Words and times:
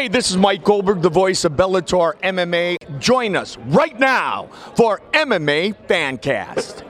Hey, 0.00 0.08
this 0.08 0.30
is 0.30 0.38
Mike 0.38 0.64
Goldberg, 0.64 1.02
the 1.02 1.10
voice 1.10 1.44
of 1.44 1.52
Bellator 1.52 2.14
MMA. 2.22 2.76
Join 2.98 3.36
us 3.36 3.58
right 3.66 4.00
now 4.00 4.46
for 4.74 5.02
MMA 5.12 5.74
Fancast. 5.88 6.89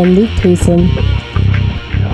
And 0.00 0.14
Luke 0.14 0.30
Payson. 0.40 0.78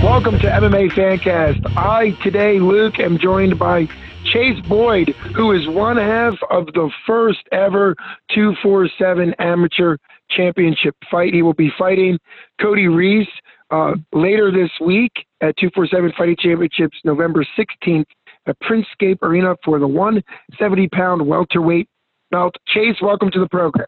Welcome 0.03 0.41
to 0.41 0.49
MMA 0.49 0.91
Fancast. 0.91 1.65
I, 1.77 2.11
today, 2.21 2.59
Luke, 2.59 2.99
am 2.99 3.17
joined 3.17 3.61
by 3.61 3.87
Chase 4.25 4.59
Boyd, 4.67 5.11
who 5.37 5.53
is 5.53 5.69
one 5.69 5.97
half 5.97 6.35
of 6.51 6.67
the 6.67 6.91
first 7.07 7.47
ever 7.53 7.95
247 8.35 9.35
amateur 9.39 9.99
championship 10.31 10.97
fight. 11.09 11.33
He 11.33 11.43
will 11.43 11.55
be 11.55 11.71
fighting 11.79 12.19
Cody 12.61 12.89
Reese 12.89 13.29
uh, 13.71 13.93
later 14.13 14.51
this 14.51 14.71
week 14.85 15.13
at 15.41 15.57
247 15.57 16.13
Fighting 16.19 16.37
Championships, 16.41 16.99
November 17.05 17.47
16th 17.57 18.07
at 18.49 18.57
Printscape 18.69 19.23
Arena 19.23 19.55
for 19.65 19.79
the 19.79 19.87
170 19.87 20.89
pound 20.89 21.25
welterweight 21.25 21.89
belt. 22.33 22.57
Chase, 22.67 22.97
welcome 23.01 23.31
to 23.31 23.39
the 23.39 23.49
program. 23.49 23.87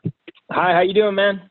Hi, 0.53 0.75
how 0.75 0.83
you 0.83 0.95
doing, 0.95 1.17
man? 1.17 1.51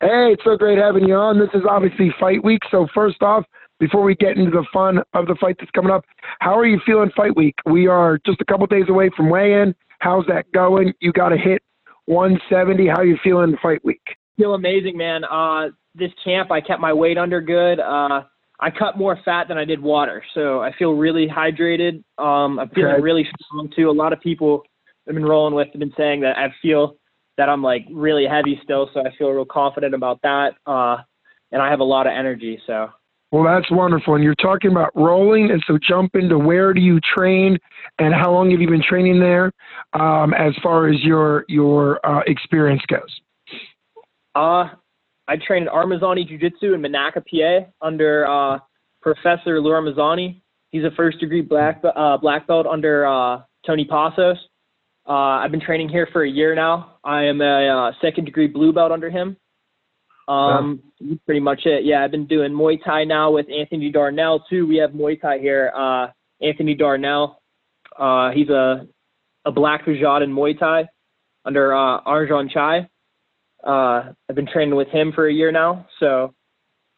Hey, 0.00 0.32
it's 0.32 0.44
so 0.44 0.56
great 0.56 0.78
having 0.78 1.08
you 1.08 1.14
on. 1.14 1.38
This 1.38 1.48
is 1.54 1.62
obviously 1.68 2.14
fight 2.20 2.44
week. 2.44 2.60
So 2.70 2.86
first 2.94 3.22
off, 3.22 3.44
before 3.80 4.02
we 4.02 4.14
get 4.14 4.36
into 4.36 4.50
the 4.50 4.64
fun 4.72 4.98
of 5.14 5.26
the 5.26 5.36
fight 5.40 5.56
that's 5.58 5.70
coming 5.70 5.90
up, 5.90 6.04
how 6.40 6.58
are 6.58 6.66
you 6.66 6.78
feeling 6.84 7.10
fight 7.16 7.34
week? 7.34 7.54
We 7.64 7.86
are 7.86 8.18
just 8.26 8.40
a 8.40 8.44
couple 8.44 8.66
days 8.66 8.84
away 8.88 9.10
from 9.16 9.30
weigh-in. 9.30 9.74
How's 10.00 10.26
that 10.26 10.50
going? 10.52 10.92
You 11.00 11.12
got 11.12 11.30
to 11.30 11.38
hit 11.38 11.62
170. 12.06 12.88
How 12.88 12.96
are 12.96 13.04
you 13.06 13.16
feeling 13.24 13.56
fight 13.62 13.82
week? 13.84 14.02
Feel 14.36 14.52
amazing, 14.54 14.98
man. 14.98 15.24
Uh, 15.24 15.68
this 15.94 16.10
camp, 16.22 16.50
I 16.50 16.60
kept 16.60 16.80
my 16.80 16.92
weight 16.92 17.16
under 17.16 17.40
good. 17.40 17.80
Uh, 17.80 18.24
I 18.60 18.70
cut 18.70 18.98
more 18.98 19.18
fat 19.24 19.48
than 19.48 19.56
I 19.56 19.64
did 19.64 19.80
water, 19.80 20.22
so 20.34 20.60
I 20.60 20.72
feel 20.78 20.92
really 20.92 21.26
hydrated. 21.26 22.02
Um, 22.18 22.58
I'm 22.58 22.68
feeling 22.70 22.92
Okay. 22.92 23.02
really 23.02 23.26
strong 23.40 23.70
too. 23.74 23.88
A 23.88 23.92
lot 23.92 24.12
of 24.12 24.20
people 24.20 24.62
I've 25.08 25.14
been 25.14 25.24
rolling 25.24 25.54
with 25.54 25.68
have 25.72 25.80
been 25.80 25.92
saying 25.96 26.20
that 26.20 26.36
I 26.36 26.52
feel 26.60 26.96
that 27.36 27.48
I'm 27.48 27.62
like 27.62 27.86
really 27.92 28.26
heavy 28.26 28.60
still, 28.64 28.90
so 28.92 29.00
I 29.00 29.14
feel 29.16 29.30
real 29.30 29.44
confident 29.44 29.94
about 29.94 30.20
that. 30.22 30.54
Uh, 30.66 30.98
and 31.52 31.62
I 31.62 31.70
have 31.70 31.80
a 31.80 31.84
lot 31.84 32.06
of 32.06 32.12
energy, 32.12 32.60
so. 32.66 32.88
Well, 33.32 33.44
that's 33.44 33.70
wonderful. 33.70 34.14
And 34.14 34.22
you're 34.22 34.34
talking 34.36 34.70
about 34.70 34.90
rolling, 34.94 35.50
and 35.50 35.62
so 35.66 35.78
jump 35.78 36.14
into 36.14 36.38
where 36.38 36.72
do 36.72 36.80
you 36.80 37.00
train, 37.16 37.58
and 37.98 38.14
how 38.14 38.32
long 38.32 38.50
have 38.50 38.60
you 38.60 38.68
been 38.68 38.82
training 38.82 39.20
there, 39.20 39.52
um, 39.92 40.32
as 40.32 40.54
far 40.62 40.88
as 40.88 41.02
your 41.02 41.44
your 41.48 42.04
uh, 42.06 42.20
experience 42.26 42.82
goes. 42.88 43.20
Uh, 44.34 44.68
I 45.28 45.36
trained 45.44 45.68
Armazani 45.68 46.26
Jiu 46.26 46.38
Jitsu 46.38 46.74
in 46.74 46.80
Monaca, 46.80 47.22
PA, 47.24 47.70
under 47.84 48.26
uh, 48.26 48.58
Professor 49.02 49.60
Lou 49.60 49.72
Armazani. 49.72 50.40
He's 50.70 50.84
a 50.84 50.90
first 50.96 51.18
degree 51.18 51.42
black 51.42 51.82
uh, 51.84 52.16
black 52.18 52.46
belt 52.46 52.66
under 52.66 53.06
uh, 53.06 53.40
Tony 53.66 53.84
Passos. 53.84 54.36
Uh, 55.08 55.12
I've 55.12 55.50
been 55.50 55.60
training 55.60 55.88
here 55.88 56.08
for 56.12 56.24
a 56.24 56.28
year 56.28 56.54
now. 56.54 56.96
I 57.04 57.24
am 57.24 57.40
a 57.40 57.68
uh, 57.68 57.92
second 58.00 58.24
degree 58.24 58.48
blue 58.48 58.72
belt 58.72 58.90
under 58.90 59.08
him. 59.08 59.36
Um, 60.28 60.82
pretty 61.24 61.40
much 61.40 61.60
it. 61.64 61.84
Yeah, 61.84 62.02
I've 62.02 62.10
been 62.10 62.26
doing 62.26 62.52
Muay 62.52 62.78
Thai 62.84 63.04
now 63.04 63.30
with 63.30 63.46
Anthony 63.48 63.92
Darnell 63.92 64.44
too. 64.50 64.66
We 64.66 64.76
have 64.78 64.90
Muay 64.90 65.20
Thai 65.20 65.38
here. 65.38 65.72
Uh, 65.76 66.08
Anthony 66.42 66.74
Darnell, 66.74 67.40
uh, 67.98 68.30
he's 68.32 68.48
a 68.48 68.86
a 69.44 69.52
black 69.52 69.84
Rajat 69.86 70.24
in 70.24 70.32
Muay 70.32 70.58
Thai 70.58 70.88
under 71.44 71.72
uh, 71.72 72.02
Arjan 72.02 72.50
Chai. 72.50 72.88
Uh, 73.64 74.12
I've 74.28 74.34
been 74.34 74.48
training 74.52 74.74
with 74.74 74.88
him 74.88 75.12
for 75.14 75.28
a 75.28 75.32
year 75.32 75.52
now, 75.52 75.86
so 76.00 76.34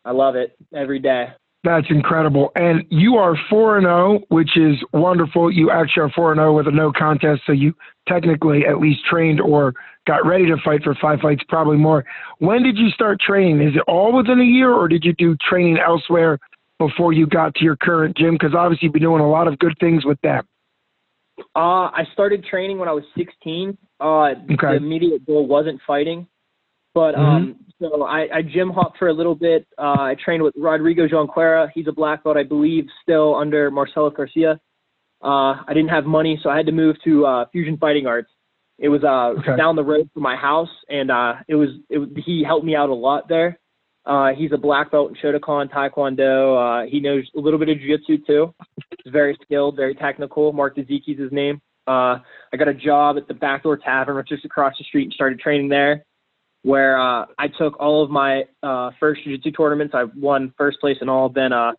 I 0.05 0.13
love 0.13 0.35
it 0.35 0.57
every 0.75 0.99
day. 0.99 1.29
That's 1.65 1.87
incredible. 1.91 2.53
And 2.55 2.85
you 2.89 3.17
are 3.17 3.37
4 3.51 3.79
and 3.79 3.85
0, 3.85 4.21
which 4.29 4.57
is 4.57 4.77
wonderful. 4.93 5.51
You 5.51 5.71
actually 5.71 6.05
are 6.05 6.11
4 6.11 6.33
and 6.33 6.39
0 6.39 6.57
with 6.57 6.69
a 6.69 6.71
no 6.71 6.93
contest, 6.93 7.43
so 7.47 7.53
you 7.53 7.75
technically 8.07 8.65
at 8.65 8.79
least 8.79 9.01
trained 9.05 9.41
or 9.41 9.75
got 10.07 10.25
ready 10.25 10.47
to 10.47 10.57
fight 10.65 10.83
for 10.85 10.95
five 10.95 11.21
fights, 11.21 11.43
probably 11.49 11.77
more. 11.77 12.05
When 12.39 12.63
did 12.63 12.79
you 12.79 12.91
start 12.91 13.21
training? 13.21 13.61
Is 13.61 13.75
it 13.75 13.83
all 13.89 14.17
within 14.17 14.41
a 14.41 14.45
year, 14.45 14.73
or 14.73 14.89
did 14.89 15.05
you 15.05 15.13
do 15.15 15.37
training 15.49 15.79
elsewhere 15.79 16.39
before 16.79 17.13
you 17.13 17.27
got 17.27 17.55
to 17.57 17.65
your 17.65 17.77
current 17.77 18.17
gym? 18.17 18.35
Because 18.35 18.55
obviously 18.55 18.87
you've 18.87 18.95
been 18.95 19.03
doing 19.03 19.21
a 19.21 19.29
lot 19.29 19.49
of 19.49 19.59
good 19.59 19.77
things 19.81 20.05
with 20.05 20.21
them. 20.23 20.47
Uh, 21.55 21.91
I 21.93 22.05
started 22.13 22.45
training 22.45 22.79
when 22.79 22.89
I 22.89 22.93
was 22.93 23.05
16. 23.17 23.77
Uh, 24.01 24.35
The 24.75 24.77
immediate 24.77 25.27
goal 25.27 25.47
wasn't 25.47 25.81
fighting, 25.87 26.27
but 26.95 27.15
um, 27.17 27.57
so 27.81 28.05
I, 28.05 28.29
I 28.35 28.43
gym 28.43 28.71
hopped 28.71 28.99
for 28.99 29.09
a 29.09 29.13
little 29.13 29.35
bit. 29.35 29.67
Uh, 29.79 30.01
I 30.01 30.17
trained 30.25 30.43
with 30.43 30.55
Rodrigo 30.57 31.07
Jonquera. 31.07 31.69
He's 31.75 31.87
a 31.89 31.93
black 31.93 32.25
belt, 32.25 32.37
I 32.37 32.43
believe, 32.45 32.87
still 33.03 33.35
under 33.35 33.71
Marcelo 33.71 34.11
Garcia. 34.11 34.61
Uh, 35.23 35.63
I 35.67 35.71
didn't 35.75 35.89
have 35.89 36.05
money, 36.05 36.39
so 36.43 36.51
I 36.51 36.57
had 36.57 36.67
to 36.67 36.73
move 36.73 36.97
to 37.05 37.27
uh, 37.27 37.45
Fusion 37.51 37.77
Fighting 37.77 38.07
Arts. 38.07 38.31
It 38.79 38.89
was 38.89 39.03
uh, 39.03 39.41
Okay. 39.41 39.57
down 39.57 39.75
the 39.75 39.83
road 39.83 40.09
from 40.15 40.23
my 40.23 40.37
house, 40.37 40.69
and 40.89 41.11
uh, 41.11 41.35
it 41.49 41.57
was 41.57 41.71
it 41.91 42.09
he 42.25 42.45
helped 42.47 42.65
me 42.65 42.77
out 42.77 42.89
a 42.91 42.95
lot 42.95 43.29
there. 43.29 43.59
Uh, 44.07 44.29
he's 44.37 44.53
a 44.53 44.57
black 44.57 44.91
belt 44.93 45.11
in 45.11 45.17
Shotokan 45.17 45.69
Taekwondo. 45.71 46.85
Uh, 46.85 46.89
he 46.89 47.01
knows 47.01 47.25
a 47.37 47.41
little 47.41 47.59
bit 47.59 47.69
of 47.69 47.79
jiu-jitsu 47.79 48.25
too. 48.27 48.55
He's 49.05 49.13
very 49.13 49.37
skilled, 49.43 49.77
very 49.77 49.95
technical. 49.95 50.53
Mark 50.53 50.77
Daziki's 50.77 51.19
his 51.19 51.33
name. 51.33 51.61
Uh, 51.87 52.19
I 52.53 52.57
got 52.57 52.69
a 52.69 52.75
job 52.75 53.17
at 53.19 53.27
the 53.29 53.35
Backdoor 53.35 53.79
Tavern, 53.79 54.17
which 54.17 54.31
is 54.33 54.41
across 54.45 54.75
the 54.79 54.85
street, 54.85 55.05
and 55.05 55.13
started 55.13 55.41
training 55.41 55.69
there. 55.69 56.05
Where 56.63 56.99
uh, 56.99 57.27
I 57.39 57.49
took 57.49 57.79
all 57.81 58.03
of 58.03 58.11
my 58.11 58.45
uh, 58.63 58.91
first 58.99 59.23
jiu-jitsu 59.25 59.53
tournaments. 59.53 59.95
I 59.95 60.05
won 60.17 60.53
first 60.59 60.81
place 60.81 60.97
in 61.01 61.09
all. 61.09 61.29
Then 61.29 61.53
uh, 61.53 61.73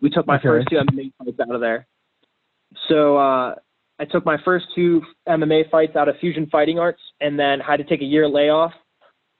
we 0.00 0.10
took 0.10 0.26
my 0.26 0.36
Okay. 0.36 0.48
first 0.48 0.68
two 0.68 0.76
MMA 0.76 1.12
fights 1.18 1.38
out 1.40 1.54
of 1.54 1.60
there. 1.60 1.86
So 2.88 3.16
uh, 3.16 3.54
I 4.00 4.04
took 4.10 4.26
my 4.26 4.36
first 4.44 4.66
two 4.74 5.02
MMA 5.28 5.70
fights 5.70 5.94
out 5.96 6.08
of 6.08 6.16
Fusion 6.18 6.46
Fighting 6.50 6.78
Arts, 6.78 7.00
and 7.20 7.38
then 7.38 7.60
had 7.60 7.76
to 7.76 7.84
take 7.84 8.00
a 8.02 8.04
year 8.04 8.28
layoff, 8.28 8.72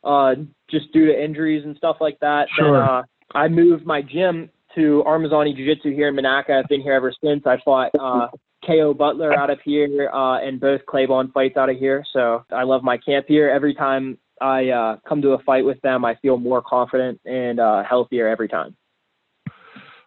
uh, 0.04 0.36
just 0.70 0.92
due 0.92 1.06
to 1.06 1.24
injuries 1.24 1.64
and 1.64 1.76
stuff 1.76 1.96
like 2.00 2.18
that. 2.20 2.46
Sure. 2.56 2.78
Then 2.78 2.88
uh, 2.88 3.02
I 3.34 3.48
moved 3.48 3.84
my 3.84 4.00
gym 4.00 4.48
to 4.76 5.02
Armazani 5.06 5.54
Jiu 5.56 5.74
Jitsu 5.74 5.90
here 5.92 6.08
in 6.08 6.14
Monaca. 6.16 6.50
I've 6.50 6.68
been 6.68 6.80
here 6.80 6.94
ever 6.94 7.12
since. 7.22 7.42
I 7.46 7.56
fought 7.64 7.90
uh, 7.98 8.28
KO 8.64 8.94
Butler 8.94 9.34
out 9.34 9.50
of 9.50 9.58
here, 9.64 10.08
uh, 10.12 10.38
and 10.40 10.60
both 10.60 10.80
Claybon 10.88 11.32
fights 11.32 11.56
out 11.56 11.68
of 11.68 11.76
here. 11.76 12.04
So 12.12 12.44
I 12.52 12.62
love 12.62 12.82
my 12.82 12.96
camp 12.96 13.26
here. 13.28 13.50
Every 13.50 13.74
time 13.74 14.18
I 14.40 14.68
uh, 14.70 14.96
come 15.08 15.22
to 15.22 15.30
a 15.30 15.38
fight 15.42 15.64
with 15.64 15.80
them, 15.82 16.04
I 16.04 16.16
feel 16.16 16.36
more 16.36 16.62
confident 16.62 17.20
and 17.24 17.60
uh, 17.60 17.82
healthier 17.84 18.28
every 18.28 18.48
time. 18.48 18.76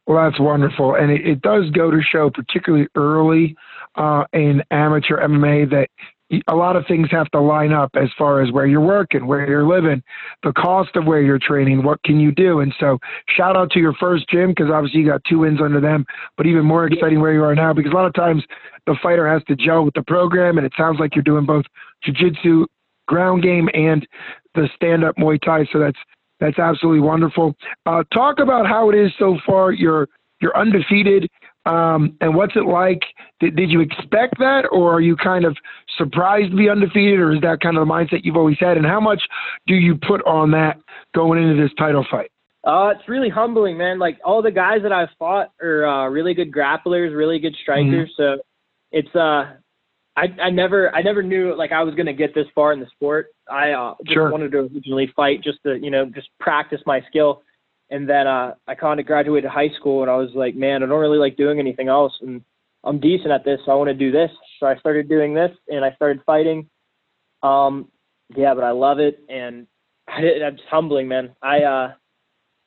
Well, 0.06 0.24
that's 0.24 0.40
wonderful, 0.40 0.96
and 0.96 1.12
it, 1.12 1.28
it 1.28 1.42
does 1.42 1.70
go 1.72 1.92
to 1.92 2.02
show, 2.02 2.30
particularly 2.30 2.88
early 2.96 3.56
uh, 3.96 4.24
in 4.32 4.64
amateur 4.72 5.20
MMA, 5.20 5.70
that 5.72 5.90
a 6.48 6.56
lot 6.56 6.76
of 6.76 6.86
things 6.88 7.08
have 7.12 7.30
to 7.32 7.40
line 7.40 7.72
up 7.72 7.92
as 7.96 8.10
far 8.18 8.42
as 8.42 8.52
where 8.52 8.66
you're 8.66 8.82
working, 8.82 9.28
where 9.28 9.48
you're 9.48 9.68
living, 9.68 10.02
the 10.44 10.52
cost 10.54 10.96
of 10.96 11.06
where 11.06 11.22
you're 11.22 11.40
training, 11.40 11.84
what 11.84 12.02
can 12.04 12.20
you 12.20 12.32
do, 12.32 12.60
and 12.60 12.74
so 12.80 12.98
shout 13.36 13.56
out 13.56 13.70
to 13.72 13.80
your 13.80 13.94
first 13.94 14.30
gym 14.30 14.50
because 14.50 14.70
obviously 14.72 15.02
you 15.02 15.08
got 15.08 15.22
two 15.26 15.40
wins 15.40 15.60
under 15.62 15.80
them, 15.80 16.06
but 16.36 16.46
even 16.46 16.66
more 16.66 16.86
exciting 16.86 17.22
where 17.22 17.34
you 17.34 17.44
are 17.44 17.56
now 17.56 17.74
because 17.74 17.92
a 17.92 17.96
lot 17.96 18.06
of 18.06 18.14
times 18.14 18.44
the 18.86 18.96
fighter 19.02 19.28
has 19.28 19.42
to 19.46 19.56
gel 19.56 19.84
with 19.86 19.94
the 19.94 20.04
program, 20.04 20.58
and 20.58 20.66
it 20.66 20.74
sounds 20.78 21.00
like 21.00 21.16
you're 21.16 21.24
doing 21.24 21.46
both 21.46 21.66
jiu-jitsu, 22.04 22.66
ground 23.08 23.44
game, 23.44 23.70
and 23.74 24.08
the 24.56 24.70
stand-up 24.76 25.16
Muay 25.18 25.40
Thai, 25.42 25.66
so 25.72 25.80
that's 25.80 25.98
that's 26.40 26.60
absolutely 26.60 27.02
wonderful. 27.02 27.56
Uh, 27.86 28.04
talk 28.14 28.40
about 28.40 28.68
how 28.68 28.90
it 28.90 28.96
is 28.96 29.12
so 29.18 29.38
far. 29.46 29.72
You're 29.72 30.08
you're 30.40 30.56
undefeated, 30.56 31.30
um, 31.66 32.16
and 32.22 32.36
what's 32.36 32.56
it 32.56 32.66
like? 32.66 33.02
Did, 33.40 33.56
did 33.56 33.72
you 33.72 33.82
expect 33.82 34.38
that, 34.40 34.66
or 34.72 34.94
are 34.94 35.02
you 35.02 35.16
kind 35.16 35.46
of 35.46 35.58
surprised 35.98 36.52
to 36.52 36.58
be 36.58 36.70
undefeated, 36.70 37.20
or 37.20 37.34
is 37.34 37.42
that 37.42 37.60
kind 37.62 37.78
of 37.78 37.88
the 37.88 37.92
mindset 37.92 38.22
you've 38.24 38.38
always 38.38 38.58
had? 38.60 38.78
And 38.78 38.86
how 38.86 39.00
much 39.00 39.22
do 39.66 39.74
you 39.74 39.96
put 39.96 40.26
on 40.26 40.52
that 40.52 40.78
going 41.16 41.42
into 41.42 41.62
this 41.62 41.72
title 41.78 42.06
fight? 42.10 42.32
Uh, 42.64 42.90
it's 42.90 43.08
really 43.08 43.30
humbling, 43.30 43.78
man. 43.78 43.98
Like 43.98 44.20
all 44.26 44.42
the 44.42 44.52
guys 44.52 44.80
that 44.84 44.92
I've 44.92 45.10
fought 45.18 45.52
are 45.62 45.88
uh, 45.88 46.10
really 46.10 46.34
good 46.34 46.52
grapplers, 46.52 47.16
really 47.16 47.40
good 47.40 47.56
strikers. 47.62 48.12
So 48.18 48.38
it's 48.92 49.16
uh, 49.16 49.54
I 50.18 50.26
I 50.42 50.50
never 50.50 50.94
I 50.94 51.02
never 51.04 51.22
knew 51.22 51.56
like 51.56 51.72
I 51.72 51.84
was 51.84 51.96
gonna 51.96 52.12
get 52.12 52.34
this 52.34 52.48
far 52.56 52.74
in 52.74 52.80
the 52.80 52.88
sport. 52.88 53.28
I 53.50 53.72
uh, 53.72 53.94
just 54.04 54.16
Sure. 54.16 54.32
wanted 54.32 54.52
to 54.52 54.60
originally 54.60 55.14
fight 55.16 55.42
just 55.44 55.60
to 55.64 55.78
you 55.78 55.92
know 55.92 56.06
just 56.08 56.30
practice 56.40 56.82
my 56.86 57.02
skill, 57.08 57.44
and 57.92 58.10
then 58.10 58.26
uh, 58.26 58.56
I 58.68 58.76
kind 58.76 59.00
of 59.00 59.06
graduated 59.06 59.50
high 59.50 59.70
school 59.80 60.02
and 60.02 60.12
I 60.12 60.16
was 60.16 60.32
like, 60.34 60.56
man, 60.56 60.84
I 60.84 60.88
don't 60.88 61.00
really 61.00 61.20
like 61.20 61.38
doing 61.38 61.60
anything 61.60 61.88
else, 61.88 62.14
and 62.22 62.42
I'm 62.84 63.00
decent 63.00 63.32
at 63.32 63.46
this, 63.46 63.60
so 63.66 63.72
I 63.72 63.76
want 63.76 63.90
to 63.90 63.94
do 63.94 64.12
this. 64.12 64.32
So 64.60 64.66
I 64.66 64.76
started 64.78 65.08
doing 65.08 65.36
this, 65.36 65.52
and 65.68 65.86
I 65.86 65.94
started 65.94 66.22
fighting. 66.26 66.68
Um, 67.44 67.90
yeah, 68.36 68.56
but 68.56 68.64
I 68.64 68.72
love 68.72 69.00
it, 69.00 69.20
and 69.30 69.68
I, 70.08 70.22
it's 70.22 70.62
humbling, 70.70 71.08
man. 71.08 71.36
I 71.44 71.64
uh, 71.64 71.94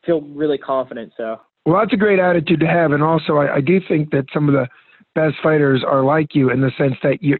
feel 0.06 0.20
really 0.20 0.58
confident. 0.58 1.14
So 1.16 1.40
Well, 1.66 1.80
that's 1.80 1.92
a 1.92 1.96
great 1.96 2.20
attitude 2.20 2.60
to 2.60 2.66
have, 2.66 2.92
and 2.92 3.02
also 3.02 3.38
I, 3.38 3.56
I 3.56 3.60
do 3.60 3.80
think 3.88 4.12
that 4.12 4.26
some 4.32 4.48
of 4.48 4.54
the 4.54 4.68
best 5.14 5.36
fighters 5.42 5.84
are 5.86 6.02
like 6.02 6.34
you 6.34 6.50
in 6.50 6.60
the 6.60 6.70
sense 6.78 6.94
that 7.02 7.22
you 7.22 7.36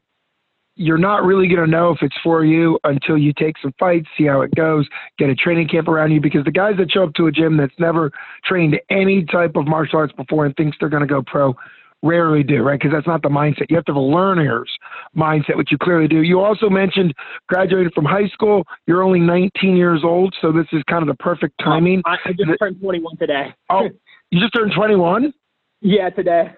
you're 0.77 0.99
not 0.99 1.25
really 1.25 1.47
going 1.47 1.61
to 1.61 1.71
know 1.71 1.91
if 1.91 1.99
it's 2.01 2.17
for 2.23 2.43
you 2.43 2.79
until 2.85 3.19
you 3.19 3.35
take 3.39 3.57
some 3.61 3.75
fights, 3.79 4.07
see 4.17 4.25
how 4.25 4.41
it 4.41 4.55
goes, 4.55 4.89
get 5.19 5.29
a 5.29 5.35
training 5.35 5.69
camp 5.69 5.89
around 5.89 6.11
you. 6.11 6.21
Because 6.23 6.45
the 6.45 6.51
guys 6.51 6.75
that 6.79 6.91
show 6.91 7.05
up 7.05 7.13
to 7.15 7.27
a 7.27 7.33
gym 7.33 7.59
that's 7.59 7.75
never 7.79 8.11
trained 8.45 8.81
any 8.89 9.25
type 9.27 9.57
of 9.57 9.67
martial 9.67 9.99
arts 9.99 10.13
before 10.15 10.47
and 10.47 10.57
thinks 10.57 10.79
they're 10.81 10.89
going 10.89 11.03
to 11.03 11.07
go 11.07 11.23
pro 11.27 11.55
rarely 12.03 12.43
do, 12.43 12.63
right? 12.63 12.79
Because 12.81 12.95
that's 12.95 13.07
not 13.07 13.23
the 13.23 13.29
mindset. 13.29 13.67
You 13.69 13.77
have 13.77 13.85
to 13.87 13.93
have 13.93 13.97
a 13.97 14.01
learner's 14.01 14.71
mindset, 15.17 15.57
which 15.57 15.71
you 15.71 15.79
clearly 15.79 16.09
do. 16.09 16.23
You 16.23 16.41
also 16.41 16.71
mentioned 16.71 17.15
graduated 17.49 17.93
from 17.95 18.05
high 18.05 18.29
school. 18.29 18.65
You're 18.87 19.03
only 19.03 19.21
19 19.21 19.77
years 19.77 20.01
old, 20.03 20.35
so 20.41 20.53
this 20.53 20.67
is 20.73 20.83
kind 20.89 21.03
of 21.03 21.09
the 21.09 21.23
perfect 21.23 21.55
timing. 21.63 22.03
I, 22.07 22.17
I 22.25 22.33
just 22.33 22.59
turned 22.59 22.81
21 22.81 23.17
today. 23.19 23.55
Oh, 23.69 23.89
you 24.31 24.41
just 24.41 24.55
turned 24.55 24.73
21. 24.75 25.33
Yeah, 25.83 26.11
today. 26.11 26.53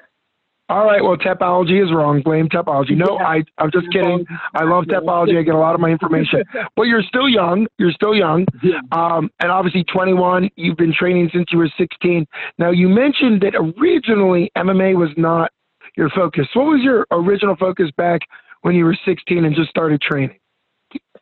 All 0.73 0.87
right. 0.87 1.05
Well, 1.05 1.19
Tapology 1.19 1.85
is 1.85 1.93
wrong. 1.93 2.23
Blame 2.23 2.49
Tapology. 2.49 2.97
No, 2.97 3.19
Yeah. 3.21 3.27
I, 3.27 3.45
I'm 3.59 3.71
just 3.71 3.93
kidding. 3.93 4.25
I 4.55 4.65
love 4.65 4.85
Tapology. 4.85 5.39
I 5.39 5.43
get 5.43 5.55
a 5.55 5.59
lot 5.59 5.75
of 5.75 5.81
my 5.81 5.91
information. 5.91 6.43
But 6.77 6.85
you're 6.85 7.03
still 7.03 7.29
young. 7.29 7.67
You're 7.79 7.93
still 7.93 8.15
young. 8.15 8.47
Um, 8.93 9.31
and 9.41 9.53
obviously 9.53 9.85
21. 9.85 10.49
You've 10.57 10.79
been 10.79 10.95
training 10.99 11.29
since 11.35 11.45
you 11.53 11.59
were 11.59 11.71
16. 11.77 12.27
Now, 12.59 12.71
you 12.71 12.89
mentioned 12.89 13.43
that 13.43 13.55
originally 13.55 14.51
MMA 14.57 14.97
was 14.97 15.11
not 15.19 15.51
your 15.95 16.09
focus. 16.09 16.47
What 16.55 16.65
was 16.65 16.81
your 16.83 17.07
original 17.11 17.55
focus 17.57 17.91
back 17.99 18.23
when 18.63 18.75
you 18.75 18.87
were 18.87 18.97
16 19.05 19.45
and 19.45 19.55
just 19.55 19.69
started 19.69 20.01
training? 20.01 20.39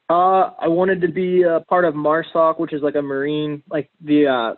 Uh, 0.09 0.51
I 0.61 0.69
wanted 0.69 1.01
to 1.01 1.09
be 1.09 1.43
a 1.43 1.61
part 1.69 1.85
of 1.85 1.95
MARSOC, 1.95 2.61
which 2.61 2.73
is 2.73 2.83
like 2.83 2.95
a 2.95 3.03
Marine, 3.03 3.65
like 3.69 3.91
the, 4.01 4.29
uh, 4.29 4.55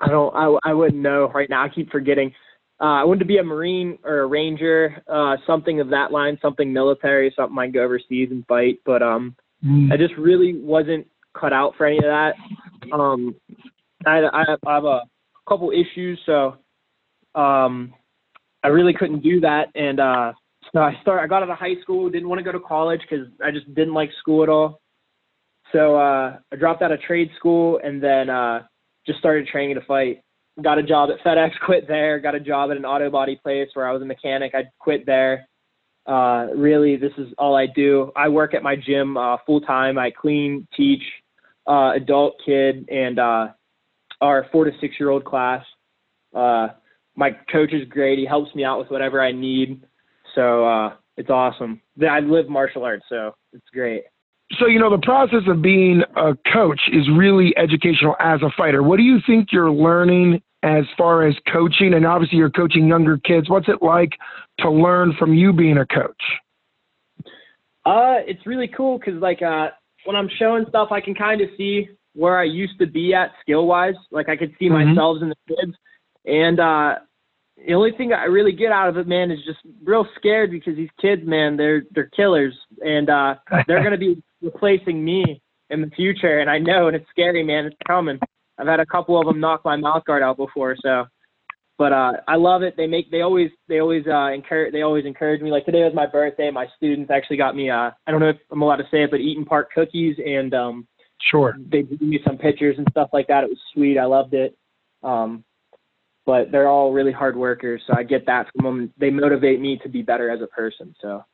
I 0.00 0.08
don't, 0.08 0.34
I, 0.34 0.70
I 0.70 0.74
wouldn't 0.74 1.00
know 1.00 1.30
right 1.34 1.48
now. 1.48 1.64
I 1.64 1.70
keep 1.70 1.90
forgetting. 1.90 2.34
Uh, 2.80 3.00
I 3.00 3.04
wanted 3.04 3.20
to 3.20 3.24
be 3.24 3.38
a 3.38 3.44
Marine 3.44 3.98
or 4.04 4.20
a 4.20 4.26
Ranger, 4.26 5.02
uh, 5.08 5.36
something 5.46 5.80
of 5.80 5.90
that 5.90 6.10
line, 6.10 6.38
something 6.42 6.72
military, 6.72 7.32
something 7.36 7.56
I'd 7.58 7.72
go 7.72 7.82
overseas 7.82 8.28
and 8.30 8.44
fight. 8.46 8.80
But, 8.84 9.02
um, 9.02 9.36
I 9.92 9.96
just 9.96 10.14
really 10.18 10.58
wasn't 10.58 11.06
cut 11.38 11.52
out 11.52 11.74
for 11.76 11.86
any 11.86 11.98
of 11.98 12.04
that. 12.04 12.34
Um, 12.92 13.34
I, 14.04 14.18
I, 14.32 14.44
have, 14.48 14.58
I 14.66 14.74
have 14.74 14.84
a 14.84 15.02
couple 15.48 15.70
issues, 15.70 16.20
so, 16.26 16.56
um, 17.34 17.94
I 18.62 18.68
really 18.68 18.92
couldn't 18.92 19.22
do 19.22 19.40
that. 19.40 19.66
And, 19.74 20.00
uh, 20.00 20.32
so 20.72 20.80
I 20.80 20.94
start. 21.02 21.22
I 21.22 21.26
got 21.26 21.42
out 21.42 21.50
of 21.50 21.58
high 21.58 21.80
school. 21.82 22.10
Didn't 22.10 22.28
want 22.28 22.40
to 22.40 22.44
go 22.44 22.52
to 22.52 22.60
college 22.60 23.00
because 23.08 23.26
I 23.44 23.50
just 23.50 23.72
didn't 23.74 23.94
like 23.94 24.10
school 24.18 24.42
at 24.42 24.48
all. 24.48 24.80
So 25.72 25.96
uh, 25.96 26.38
I 26.52 26.56
dropped 26.56 26.82
out 26.82 26.92
of 26.92 27.00
trade 27.00 27.30
school 27.36 27.80
and 27.82 28.02
then 28.02 28.30
uh, 28.30 28.60
just 29.06 29.18
started 29.18 29.46
training 29.46 29.76
to 29.76 29.82
fight. 29.82 30.20
Got 30.62 30.78
a 30.78 30.82
job 30.82 31.10
at 31.10 31.24
FedEx. 31.24 31.50
Quit 31.66 31.88
there. 31.88 32.18
Got 32.20 32.34
a 32.34 32.40
job 32.40 32.70
at 32.70 32.76
an 32.76 32.84
auto 32.84 33.10
body 33.10 33.38
place 33.42 33.68
where 33.74 33.88
I 33.88 33.92
was 33.92 34.02
a 34.02 34.06
mechanic. 34.06 34.54
I 34.54 34.64
quit 34.78 35.06
there. 35.06 35.48
Uh, 36.06 36.48
really, 36.54 36.96
this 36.96 37.12
is 37.16 37.28
all 37.38 37.56
I 37.56 37.66
do. 37.66 38.12
I 38.14 38.28
work 38.28 38.54
at 38.54 38.62
my 38.62 38.76
gym 38.76 39.16
uh, 39.16 39.38
full 39.46 39.60
time. 39.60 39.98
I 39.98 40.10
clean, 40.10 40.68
teach, 40.76 41.02
uh, 41.66 41.92
adult, 41.94 42.34
kid, 42.44 42.88
and 42.90 43.18
uh, 43.18 43.48
our 44.20 44.46
four 44.52 44.64
to 44.64 44.70
six 44.80 44.94
year 45.00 45.10
old 45.10 45.24
class. 45.24 45.64
Uh, 46.34 46.68
my 47.16 47.30
coach 47.50 47.72
is 47.72 47.88
great. 47.88 48.18
He 48.18 48.26
helps 48.26 48.54
me 48.54 48.64
out 48.64 48.78
with 48.78 48.90
whatever 48.90 49.22
I 49.22 49.32
need. 49.32 49.82
So 50.34 50.66
uh, 50.66 50.94
it's 51.16 51.30
awesome. 51.30 51.80
I 52.08 52.20
live 52.20 52.48
martial 52.48 52.84
arts, 52.84 53.04
so 53.08 53.34
it's 53.52 53.68
great. 53.72 54.02
So, 54.52 54.66
you 54.66 54.78
know, 54.78 54.90
the 54.90 55.04
process 55.04 55.42
of 55.48 55.62
being 55.62 56.02
a 56.16 56.36
coach 56.52 56.80
is 56.92 57.08
really 57.16 57.56
educational 57.56 58.14
as 58.20 58.42
a 58.42 58.50
fighter. 58.56 58.82
What 58.82 58.98
do 58.98 59.02
you 59.02 59.18
think 59.26 59.48
you're 59.52 59.70
learning 59.70 60.42
as 60.62 60.84
far 60.96 61.26
as 61.26 61.34
coaching? 61.52 61.94
And 61.94 62.06
obviously, 62.06 62.38
you're 62.38 62.50
coaching 62.50 62.86
younger 62.86 63.18
kids. 63.18 63.48
What's 63.48 63.68
it 63.68 63.82
like 63.82 64.12
to 64.60 64.70
learn 64.70 65.14
from 65.18 65.34
you 65.34 65.52
being 65.52 65.78
a 65.78 65.86
coach? 65.86 66.22
Uh, 67.86 68.20
it's 68.26 68.46
really 68.46 68.68
cool 68.68 68.98
because 68.98 69.20
like 69.20 69.42
uh, 69.42 69.68
when 70.04 70.16
I'm 70.16 70.28
showing 70.38 70.64
stuff, 70.68 70.88
I 70.90 71.00
can 71.00 71.14
kind 71.14 71.40
of 71.40 71.48
see 71.56 71.88
where 72.14 72.38
I 72.38 72.44
used 72.44 72.78
to 72.78 72.86
be 72.86 73.12
at 73.12 73.32
skill 73.40 73.66
wise. 73.66 73.94
Like 74.10 74.28
I 74.28 74.36
could 74.36 74.54
see 74.58 74.68
Mhm. 74.68 74.86
myself 74.94 75.18
in 75.20 75.30
the 75.30 75.36
kids, 75.48 75.76
and 76.24 76.60
uh, 76.60 76.96
the 77.66 77.74
only 77.74 77.92
thing 77.92 78.12
I 78.12 78.24
really 78.24 78.52
get 78.52 78.72
out 78.72 78.88
of 78.88 78.96
it, 78.96 79.06
man, 79.06 79.30
is 79.30 79.44
just 79.44 79.58
real 79.82 80.06
scared 80.16 80.50
because 80.50 80.76
these 80.76 80.90
kids, 81.00 81.22
man, 81.26 81.56
they're 81.56 81.82
they're 81.90 82.10
killers, 82.16 82.54
and 82.84 83.10
uh, 83.10 83.34
they're 83.66 83.82
gonna 83.84 83.98
be 83.98 84.22
replacing 84.44 85.04
me 85.04 85.42
in 85.70 85.80
the 85.80 85.90
future, 85.96 86.40
and 86.40 86.50
I 86.50 86.58
know, 86.58 86.86
and 86.86 86.96
it's 86.96 87.08
scary, 87.10 87.42
man. 87.42 87.66
It's 87.66 87.76
coming. 87.86 88.18
I've 88.58 88.66
had 88.66 88.80
a 88.80 88.86
couple 88.86 89.18
of 89.18 89.26
them 89.26 89.40
knock 89.40 89.64
my 89.64 89.76
mouth 89.76 90.04
guard 90.04 90.22
out 90.22 90.36
before, 90.36 90.76
so. 90.80 91.06
But 91.76 91.92
uh, 91.92 92.12
I 92.28 92.36
love 92.36 92.62
it. 92.62 92.76
They 92.76 92.86
make 92.86 93.10
they 93.10 93.22
always 93.22 93.50
they 93.66 93.80
always 93.80 94.06
uh, 94.06 94.30
encourage 94.32 94.72
they 94.72 94.82
always 94.82 95.06
encourage 95.06 95.40
me. 95.42 95.50
Like 95.50 95.64
today 95.64 95.82
was 95.82 95.92
my 95.92 96.06
birthday. 96.06 96.48
My 96.52 96.68
students 96.76 97.10
actually 97.10 97.36
got 97.36 97.56
me 97.56 97.68
uh, 97.68 97.90
I 98.06 98.10
don't 98.12 98.20
know 98.20 98.28
if 98.28 98.36
I'm 98.52 98.62
allowed 98.62 98.76
to 98.76 98.88
say 98.92 99.02
it, 99.02 99.10
but 99.10 99.18
Eat'n 99.18 99.44
Park 99.44 99.70
cookies, 99.74 100.16
and 100.24 100.54
um, 100.54 100.86
Sure. 101.30 101.56
they 101.58 101.82
gave 101.82 102.00
me 102.00 102.20
some 102.24 102.38
pictures 102.38 102.76
and 102.78 102.86
stuff 102.90 103.08
like 103.12 103.26
that. 103.28 103.44
It 103.44 103.50
was 103.50 103.58
sweet. 103.72 103.98
I 103.98 104.04
loved 104.04 104.34
it. 104.34 104.56
Um, 105.02 105.44
but 106.26 106.50
they're 106.50 106.68
all 106.68 106.92
really 106.92 107.12
hard 107.12 107.36
workers, 107.36 107.82
so 107.86 107.94
I 107.96 108.02
get 108.02 108.26
that 108.26 108.46
from 108.54 108.64
them. 108.64 108.92
They 108.98 109.10
motivate 109.10 109.60
me 109.60 109.78
to 109.82 109.88
be 109.88 110.02
better 110.02 110.30
as 110.30 110.40
a 110.40 110.46
person. 110.46 110.94
So 111.00 111.24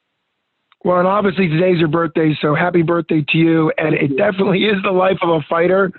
Well, 0.84 0.98
and 0.98 1.06
obviously 1.06 1.48
today's 1.48 1.78
your 1.78 1.88
birthday, 1.88 2.36
so 2.40 2.54
happy 2.54 2.82
birthday 2.82 3.24
to 3.28 3.38
you. 3.38 3.72
And 3.76 3.94
it 3.94 4.16
definitely 4.16 4.64
is 4.64 4.76
the 4.82 4.90
life 4.92 5.18
of 5.22 5.28
a 5.28 5.40
fighter 5.48 5.92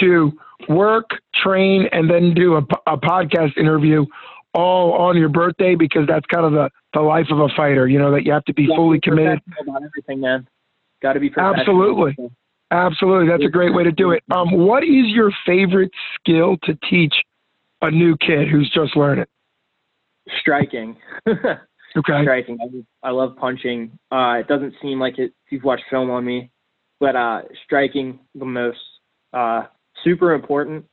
to 0.00 0.32
work, 0.68 1.10
train, 1.42 1.86
and 1.92 2.10
then 2.10 2.34
do 2.34 2.54
a, 2.56 2.62
a 2.86 2.96
podcast 2.96 3.56
interview 3.56 4.04
all 4.52 4.92
on 4.92 5.16
your 5.16 5.28
birthday 5.28 5.74
because 5.74 6.06
that's 6.08 6.26
kind 6.26 6.44
of 6.44 6.52
the, 6.52 6.70
the 6.94 7.00
life 7.00 7.26
of 7.30 7.38
a 7.38 7.48
fighter, 7.56 7.86
you 7.86 7.98
know, 7.98 8.10
that 8.12 8.24
you 8.24 8.32
have 8.32 8.44
to 8.46 8.54
be 8.54 8.64
Yeah, 8.68 8.76
fully 8.76 8.98
be 8.98 9.02
committed. 9.02 9.40
about 9.60 9.82
everything, 9.84 10.20
man. 10.20 10.48
Got 11.02 11.12
to 11.14 11.20
be. 11.20 11.30
Absolutely. 11.36 12.16
Absolutely. 12.70 13.28
That's 13.28 13.44
a 13.44 13.50
great 13.50 13.74
way 13.74 13.84
to 13.84 13.92
do 13.92 14.10
it. 14.12 14.22
Um, 14.32 14.50
what 14.66 14.82
is 14.82 15.06
your 15.08 15.30
favorite 15.46 15.92
skill 16.18 16.56
to 16.64 16.74
teach 16.90 17.14
a 17.82 17.90
new 17.90 18.16
kid 18.16 18.48
who's 18.48 18.70
just 18.70 18.96
learning? 18.96 19.26
Striking. 20.40 20.96
Okay. 21.96 22.22
striking. 22.22 22.58
I, 22.60 22.64
love- 22.64 22.84
I 23.02 23.10
love 23.10 23.36
punching. 23.36 23.98
Uh, 24.10 24.38
it 24.40 24.48
doesn't 24.48 24.74
seem 24.82 24.98
like 24.98 25.18
it 25.18 25.32
if 25.46 25.52
you've 25.52 25.64
watched 25.64 25.84
film 25.90 26.10
on 26.10 26.24
me, 26.24 26.50
but 27.00 27.14
uh, 27.16 27.42
striking 27.64 28.18
the 28.34 28.44
most. 28.44 28.78
Uh, 29.32 29.64
super 30.02 30.32
important. 30.32 30.84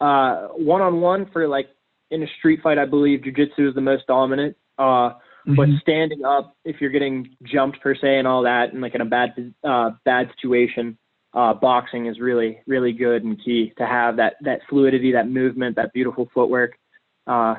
Uh, 0.00 0.48
one 0.48 0.82
on 0.82 1.00
one 1.00 1.26
for 1.32 1.48
like 1.48 1.68
in 2.10 2.22
a 2.22 2.26
street 2.38 2.60
fight, 2.62 2.78
I 2.78 2.84
believe 2.84 3.20
jujitsu 3.20 3.68
is 3.68 3.74
the 3.74 3.80
most 3.80 4.06
dominant. 4.06 4.56
Uh, 4.78 5.10
but 5.56 5.68
Mhm. 5.68 5.80
standing 5.80 6.24
up 6.24 6.56
if 6.64 6.80
you're 6.80 6.90
getting 6.90 7.28
jumped 7.44 7.80
per 7.80 7.94
se 7.94 8.18
and 8.18 8.26
all 8.26 8.42
that, 8.42 8.72
and 8.72 8.82
like 8.82 8.94
in 8.96 9.00
a 9.00 9.04
bad 9.04 9.52
uh, 9.64 9.90
bad 10.04 10.28
situation, 10.32 10.98
uh, 11.34 11.54
boxing 11.54 12.06
is 12.06 12.18
really 12.20 12.58
really 12.66 12.92
good 12.92 13.22
and 13.24 13.38
key 13.42 13.72
to 13.78 13.86
have 13.86 14.16
that 14.16 14.34
that 14.42 14.60
fluidity, 14.68 15.12
that 15.12 15.28
movement, 15.28 15.76
that 15.76 15.92
beautiful 15.92 16.28
footwork. 16.34 16.76
Uh, 17.28 17.56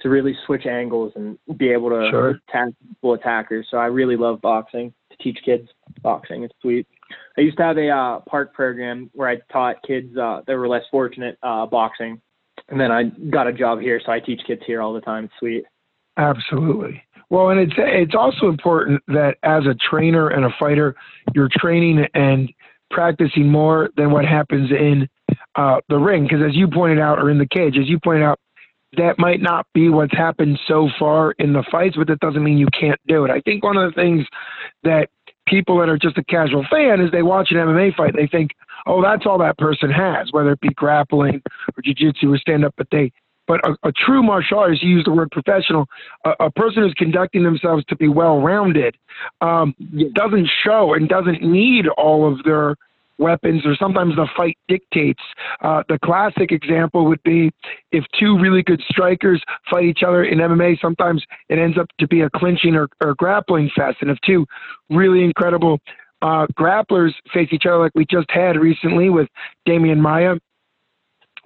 to 0.00 0.08
really 0.08 0.36
switch 0.46 0.66
angles 0.66 1.12
and 1.16 1.38
be 1.56 1.70
able 1.70 1.90
to 1.90 2.08
Sure. 2.10 2.40
attack 2.48 2.70
full 3.00 3.14
attackers. 3.14 3.66
So 3.70 3.78
I 3.78 3.86
really 3.86 4.16
love 4.16 4.40
boxing 4.40 4.92
to 5.10 5.16
teach 5.18 5.38
kids 5.44 5.68
boxing. 6.02 6.42
It's 6.42 6.54
sweet. 6.60 6.86
I 7.38 7.40
used 7.40 7.56
to 7.58 7.62
have 7.62 7.78
a 7.78 7.88
uh, 7.88 8.20
park 8.20 8.52
program 8.52 9.10
where 9.14 9.28
I 9.28 9.36
taught 9.52 9.76
kids 9.86 10.16
uh, 10.16 10.42
that 10.46 10.56
were 10.56 10.68
less 10.68 10.84
fortunate 10.90 11.38
uh, 11.42 11.66
boxing, 11.66 12.20
and 12.68 12.80
then 12.80 12.90
I 12.90 13.04
got 13.30 13.46
a 13.46 13.52
job 13.52 13.80
here, 13.80 14.00
so 14.04 14.12
I 14.12 14.20
teach 14.20 14.40
kids 14.46 14.62
here 14.66 14.82
all 14.82 14.92
the 14.92 15.00
time. 15.00 15.24
It's 15.24 15.34
sweet. 15.38 15.64
Absolutely. 16.16 17.02
Well, 17.28 17.50
and 17.50 17.60
it's 17.60 17.72
it's 17.76 18.14
also 18.14 18.48
important 18.48 19.02
that 19.08 19.36
as 19.42 19.64
a 19.66 19.74
trainer 19.90 20.28
and 20.28 20.44
a 20.44 20.50
fighter, 20.58 20.94
you're 21.34 21.50
training 21.50 22.06
and 22.14 22.52
practicing 22.90 23.48
more 23.48 23.90
than 23.96 24.12
what 24.12 24.24
happens 24.24 24.70
in 24.70 25.08
uh, 25.56 25.80
the 25.88 25.96
ring. 25.96 26.22
Because 26.24 26.42
as 26.46 26.54
you 26.54 26.68
pointed 26.68 27.00
out, 27.00 27.18
or 27.18 27.30
in 27.30 27.38
the 27.38 27.46
cage, 27.46 27.76
as 27.78 27.88
you 27.88 27.98
pointed 28.02 28.22
out, 28.22 28.38
that 28.96 29.18
might 29.18 29.40
not 29.40 29.66
be 29.74 29.88
what's 29.88 30.16
happened 30.16 30.58
so 30.66 30.88
far 30.98 31.32
in 31.32 31.52
the 31.52 31.64
fights, 31.70 31.96
but 31.96 32.06
that 32.08 32.20
doesn't 32.20 32.42
mean 32.42 32.58
you 32.58 32.68
can't 32.78 33.00
do 33.06 33.24
it. 33.24 33.30
I 33.30 33.40
think 33.40 33.64
one 33.64 33.76
of 33.76 33.92
the 33.92 34.00
things 34.00 34.26
that 34.84 35.08
people 35.46 35.78
that 35.78 35.88
are 35.88 35.98
just 35.98 36.18
a 36.18 36.24
casual 36.24 36.64
fan 36.70 37.00
is 37.00 37.10
they 37.10 37.22
watch 37.22 37.50
an 37.50 37.56
MMA 37.56 37.94
fight, 37.94 38.14
they 38.14 38.26
think, 38.26 38.52
oh, 38.86 39.02
that's 39.02 39.26
all 39.26 39.38
that 39.38 39.58
person 39.58 39.90
has, 39.90 40.28
whether 40.32 40.52
it 40.52 40.60
be 40.60 40.70
grappling 40.70 41.42
or 41.76 41.82
jiu-jitsu 41.82 42.32
or 42.32 42.38
stand-up, 42.38 42.74
but 42.76 42.88
they 42.90 43.12
but 43.46 43.60
a, 43.64 43.88
a 43.88 43.92
true 43.92 44.24
martial 44.24 44.58
artist, 44.58 44.82
you 44.82 44.90
use 44.90 45.04
the 45.04 45.12
word 45.12 45.30
professional, 45.30 45.86
a, 46.24 46.46
a 46.46 46.50
person 46.50 46.82
who's 46.82 46.94
conducting 46.96 47.44
themselves 47.44 47.84
to 47.84 47.96
be 47.96 48.08
well 48.08 48.40
rounded, 48.40 48.96
um, 49.40 49.74
doesn't 50.14 50.48
show 50.64 50.94
and 50.94 51.08
doesn't 51.08 51.42
need 51.42 51.86
all 51.96 52.30
of 52.30 52.42
their 52.42 52.74
weapons, 53.18 53.62
or 53.64 53.74
sometimes 53.76 54.16
the 54.16 54.28
fight 54.36 54.56
dictates. 54.68 55.22
Uh, 55.62 55.82
the 55.88 55.98
classic 56.04 56.52
example 56.52 57.06
would 57.06 57.22
be 57.22 57.50
if 57.92 58.04
two 58.18 58.38
really 58.38 58.62
good 58.62 58.82
strikers 58.88 59.42
fight 59.70 59.84
each 59.84 60.02
other 60.06 60.24
in 60.24 60.38
MMA, 60.38 60.80
sometimes 60.80 61.24
it 61.48 61.58
ends 61.58 61.78
up 61.78 61.86
to 61.98 62.06
be 62.06 62.22
a 62.22 62.30
clinching 62.30 62.74
or, 62.74 62.88
or 63.02 63.14
grappling 63.14 63.70
fest. 63.74 63.98
And 64.00 64.10
if 64.10 64.18
two 64.24 64.46
really 64.90 65.24
incredible 65.24 65.78
uh, 66.22 66.46
grapplers 66.58 67.12
face 67.32 67.48
each 67.52 67.66
other, 67.66 67.78
like 67.78 67.92
we 67.94 68.06
just 68.10 68.30
had 68.30 68.58
recently 68.58 69.10
with 69.10 69.28
Demian 69.68 69.98
Maia, 69.98 70.34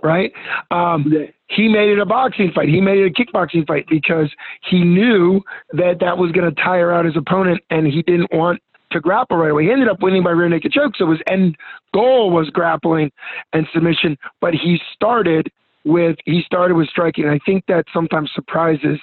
right? 0.03 0.33
Um, 0.71 1.13
he 1.49 1.69
made 1.69 1.91
it 1.91 1.99
a 1.99 2.07
boxing 2.07 2.53
fight. 2.55 2.69
He 2.69 2.81
made 2.81 2.99
it 2.99 3.07
a 3.07 3.11
kickboxing 3.11 3.67
fight 3.67 3.87
because 3.89 4.31
he 4.69 4.83
knew 4.83 5.41
that 5.73 5.99
that 6.01 6.17
was 6.17 6.31
going 6.33 6.49
to 6.53 6.63
tire 6.63 6.93
out 6.93 7.05
his 7.05 7.17
opponent, 7.17 7.61
and 7.71 7.87
he 7.87 8.03
didn't 8.03 8.33
want 8.33 8.61
to 8.93 9.01
grapple 9.01 9.37
right 9.37 9.51
away. 9.51 9.65
He 9.65 9.71
ended 9.71 9.89
up 9.89 10.01
winning 10.01 10.23
by 10.23 10.31
rear 10.31 10.49
naked 10.49 10.73
choke, 10.73 10.97
so 10.97 11.11
his 11.11 11.21
end 11.27 11.57
goal 11.95 12.31
was 12.31 12.51
grappling 12.51 13.11
and 13.53 13.67
submission. 13.73 14.17
But 14.41 14.55
he 14.55 14.79
started 14.95 15.51
with 15.85 16.17
he 16.25 16.43
started 16.45 16.75
with 16.75 16.89
striking. 16.89 17.27
I 17.29 17.39
think 17.47 17.65
that 17.69 17.85
sometimes 17.93 18.31
surprises 18.35 18.99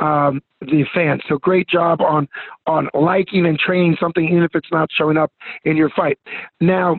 um, 0.00 0.40
the 0.60 0.84
fans. 0.94 1.22
So 1.28 1.38
great 1.38 1.68
job 1.68 2.00
on 2.00 2.28
on 2.66 2.88
liking 2.94 3.46
and 3.46 3.58
training 3.58 3.96
something, 4.00 4.24
even 4.24 4.42
if 4.42 4.50
it's 4.54 4.70
not 4.70 4.88
showing 4.92 5.16
up 5.16 5.32
in 5.64 5.76
your 5.76 5.90
fight. 5.90 6.18
Now, 6.60 6.98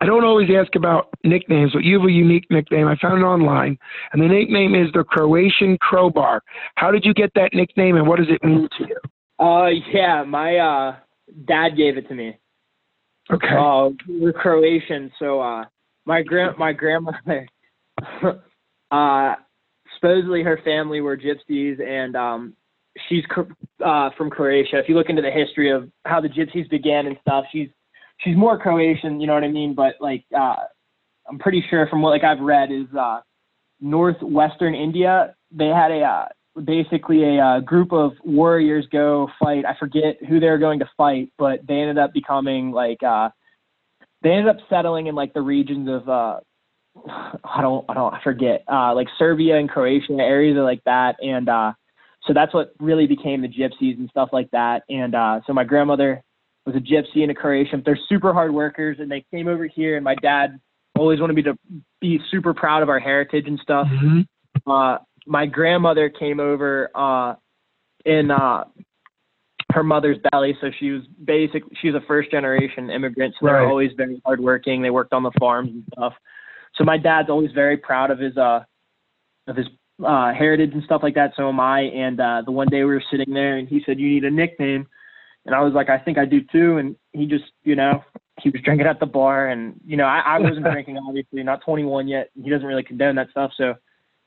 I 0.00 0.06
don't 0.06 0.24
always 0.24 0.48
ask 0.54 0.74
about 0.74 1.08
nicknames, 1.22 1.72
but 1.72 1.84
you 1.84 1.98
have 1.98 2.08
a 2.08 2.12
unique 2.12 2.46
nickname. 2.50 2.88
I 2.88 2.96
found 2.96 3.20
it 3.20 3.24
online, 3.24 3.78
and 4.12 4.22
the 4.22 4.28
nickname 4.28 4.74
is 4.74 4.92
the 4.92 5.04
Croatian 5.04 5.78
Crowbar. 5.78 6.42
How 6.76 6.90
did 6.90 7.04
you 7.04 7.14
get 7.14 7.32
that 7.34 7.50
nickname, 7.52 7.96
and 7.96 8.06
what 8.06 8.18
does 8.18 8.28
it 8.28 8.42
mean 8.44 8.68
to 8.78 8.86
you? 8.88 9.44
Uh, 9.44 9.68
yeah, 9.92 10.24
my 10.24 10.56
uh 10.56 10.96
dad 11.46 11.70
gave 11.76 11.96
it 11.96 12.08
to 12.08 12.14
me. 12.14 12.38
Okay. 13.30 13.46
Uh, 13.48 13.90
we're 14.08 14.32
Croatian, 14.32 15.10
so 15.18 15.40
uh, 15.40 15.64
my 16.04 16.22
grand 16.22 16.58
my 16.58 16.72
grandmother, 16.72 17.48
uh, 18.90 19.34
supposedly 19.94 20.42
her 20.42 20.60
family 20.64 21.00
were 21.00 21.16
gypsies, 21.16 21.80
and 21.82 22.16
um, 22.16 22.54
she's 23.08 23.24
uh, 23.84 24.10
from 24.16 24.30
Croatia. 24.30 24.78
If 24.78 24.88
you 24.88 24.94
look 24.94 25.08
into 25.08 25.22
the 25.22 25.30
history 25.30 25.70
of 25.70 25.90
how 26.04 26.20
the 26.20 26.28
gypsies 26.28 26.68
began 26.68 27.06
and 27.06 27.16
stuff, 27.22 27.44
she's 27.50 27.68
she's 28.18 28.36
more 28.36 28.58
Croatian, 28.58 29.20
you 29.20 29.26
know 29.26 29.34
what 29.34 29.44
I 29.44 29.48
mean? 29.48 29.74
But 29.74 29.94
like, 30.00 30.24
uh, 30.36 30.56
I'm 31.28 31.38
pretty 31.38 31.64
sure 31.70 31.86
from 31.88 32.02
what 32.02 32.10
like 32.10 32.24
I've 32.24 32.40
read 32.40 32.70
is 32.70 32.86
uh, 32.98 33.20
northwestern 33.80 34.74
India. 34.74 35.34
They 35.50 35.68
had 35.68 35.90
a 35.90 36.00
uh, 36.00 36.24
basically 36.62 37.24
a 37.24 37.42
uh, 37.42 37.60
group 37.60 37.92
of 37.92 38.12
warriors 38.24 38.86
go 38.90 39.28
fight. 39.40 39.64
I 39.64 39.76
forget 39.78 40.16
who 40.28 40.40
they're 40.40 40.58
going 40.58 40.80
to 40.80 40.90
fight, 40.96 41.32
but 41.38 41.66
they 41.66 41.74
ended 41.74 41.98
up 41.98 42.12
becoming 42.12 42.70
like 42.70 43.02
uh, 43.02 43.30
they 44.22 44.30
ended 44.30 44.48
up 44.48 44.62
settling 44.68 45.06
in 45.06 45.14
like 45.14 45.34
the 45.34 45.42
regions 45.42 45.88
of 45.88 46.08
uh, 46.08 46.40
I 47.44 47.60
don't 47.60 47.84
I 47.88 47.94
don't 47.94 48.14
I 48.14 48.22
forget 48.22 48.64
uh, 48.70 48.94
like 48.94 49.08
Serbia 49.18 49.58
and 49.58 49.68
Croatia 49.68 50.12
areas 50.12 50.56
like 50.58 50.82
that, 50.84 51.16
and 51.20 51.48
uh, 51.48 51.72
so 52.26 52.32
that's 52.32 52.54
what 52.54 52.72
really 52.78 53.06
became 53.06 53.42
the 53.42 53.48
gypsies 53.48 53.98
and 53.98 54.08
stuff 54.10 54.30
like 54.32 54.50
that. 54.52 54.82
And 54.88 55.14
uh, 55.14 55.40
so 55.46 55.52
my 55.52 55.64
grandmother 55.64 56.22
was 56.66 56.74
a 56.74 56.78
gypsy 56.78 57.22
and 57.22 57.30
a 57.30 57.34
Croatian. 57.34 57.82
They're 57.84 57.98
super 58.08 58.32
hard 58.32 58.54
workers, 58.54 58.98
and 59.00 59.10
they 59.10 59.24
came 59.30 59.48
over 59.48 59.66
here. 59.66 59.96
And 59.96 60.04
my 60.04 60.14
dad 60.14 60.58
always 60.96 61.20
wanted 61.20 61.34
me 61.34 61.42
to 61.42 61.58
be 62.00 62.20
super 62.30 62.54
proud 62.54 62.82
of 62.82 62.88
our 62.88 63.00
heritage 63.00 63.44
and 63.46 63.58
stuff. 63.62 63.86
Mm-hmm. 63.88 64.70
Uh, 64.70 64.98
my 65.26 65.46
grandmother 65.46 66.08
came 66.08 66.40
over 66.40 66.90
uh, 66.94 67.34
in 68.04 68.30
uh, 68.30 68.64
her 69.72 69.82
mother's 69.82 70.18
belly, 70.30 70.56
so 70.60 70.68
she 70.78 70.90
was 70.90 71.02
basically 71.24 71.70
she 71.80 71.90
was 71.90 72.00
a 72.02 72.06
first 72.06 72.30
generation 72.30 72.90
immigrant. 72.90 73.34
So 73.40 73.46
Right. 73.46 73.60
they're 73.60 73.68
always 73.68 73.92
very 73.96 74.20
hardworking. 74.24 74.82
They 74.82 74.90
worked 74.90 75.12
on 75.12 75.22
the 75.22 75.32
farms 75.38 75.70
and 75.70 75.84
stuff. 75.92 76.12
So 76.76 76.84
my 76.84 76.98
dad's 76.98 77.30
always 77.30 77.52
very 77.52 77.76
proud 77.76 78.10
of 78.10 78.18
his 78.18 78.36
uh 78.36 78.60
of 79.46 79.56
his 79.56 79.66
uh 80.04 80.32
heritage 80.32 80.72
and 80.74 80.82
stuff 80.84 81.02
like 81.02 81.14
that. 81.14 81.32
So 81.36 81.48
am 81.48 81.60
I. 81.60 81.82
And 81.82 82.20
uh 82.20 82.42
the 82.44 82.52
one 82.52 82.68
day 82.68 82.78
we 82.84 82.94
were 82.94 83.04
sitting 83.10 83.32
there 83.32 83.56
and 83.56 83.68
he 83.68 83.82
said, 83.86 83.98
You 83.98 84.08
need 84.08 84.24
a 84.24 84.30
nickname 84.30 84.86
and 85.46 85.54
I 85.54 85.60
was 85.62 85.72
like, 85.72 85.88
I 85.88 85.98
think 85.98 86.18
I 86.18 86.24
do 86.24 86.40
too 86.52 86.78
and 86.78 86.96
he 87.12 87.26
just, 87.26 87.44
you 87.62 87.76
know, 87.76 88.02
he 88.40 88.50
was 88.50 88.60
drinking 88.62 88.86
at 88.86 89.00
the 89.00 89.06
bar 89.06 89.48
and 89.48 89.74
you 89.86 89.96
know, 89.96 90.04
I, 90.04 90.20
I 90.20 90.38
wasn't 90.40 90.64
drinking 90.70 90.98
obviously, 90.98 91.42
not 91.42 91.62
twenty 91.64 91.84
one 91.84 92.06
yet. 92.06 92.30
He 92.34 92.50
doesn't 92.50 92.66
really 92.66 92.82
condone 92.82 93.16
that 93.16 93.30
stuff. 93.30 93.52
So 93.56 93.74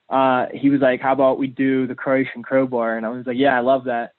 uh 0.10 0.46
he 0.54 0.70
was 0.70 0.82
like, 0.82 1.02
How 1.02 1.14
about 1.14 1.40
we 1.40 1.48
do 1.48 1.88
the 1.88 1.96
Croatian 1.96 2.44
crowbar? 2.44 2.98
And 2.98 3.06
I 3.06 3.10
was 3.10 3.26
like, 3.26 3.38
Yeah, 3.38 3.58
I 3.58 3.62
love 3.62 3.86
that. 3.86 4.12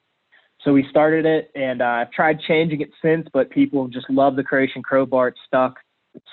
So 0.61 0.73
we 0.73 0.85
started 0.89 1.25
it 1.25 1.51
and 1.55 1.81
uh, 1.81 1.85
I've 1.85 2.11
tried 2.11 2.39
changing 2.41 2.81
it 2.81 2.89
since, 3.01 3.27
but 3.31 3.49
people 3.49 3.87
just 3.87 4.09
love 4.09 4.35
the 4.35 4.43
Croatian 4.43 4.83
crowbar. 4.83 5.29
It's 5.29 5.39
stuck. 5.47 5.77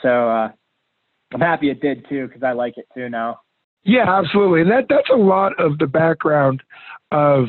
So 0.02 0.28
uh 0.28 0.48
I'm 1.34 1.40
happy 1.40 1.70
it 1.70 1.80
did 1.80 2.06
too 2.08 2.28
because 2.28 2.42
I 2.42 2.52
like 2.52 2.74
it 2.76 2.86
too 2.94 3.08
now. 3.08 3.40
Yeah, 3.84 4.04
absolutely. 4.08 4.62
And 4.62 4.70
that 4.70 4.86
that's 4.88 5.10
a 5.10 5.16
lot 5.16 5.58
of 5.60 5.78
the 5.78 5.86
background 5.86 6.62
of 7.12 7.46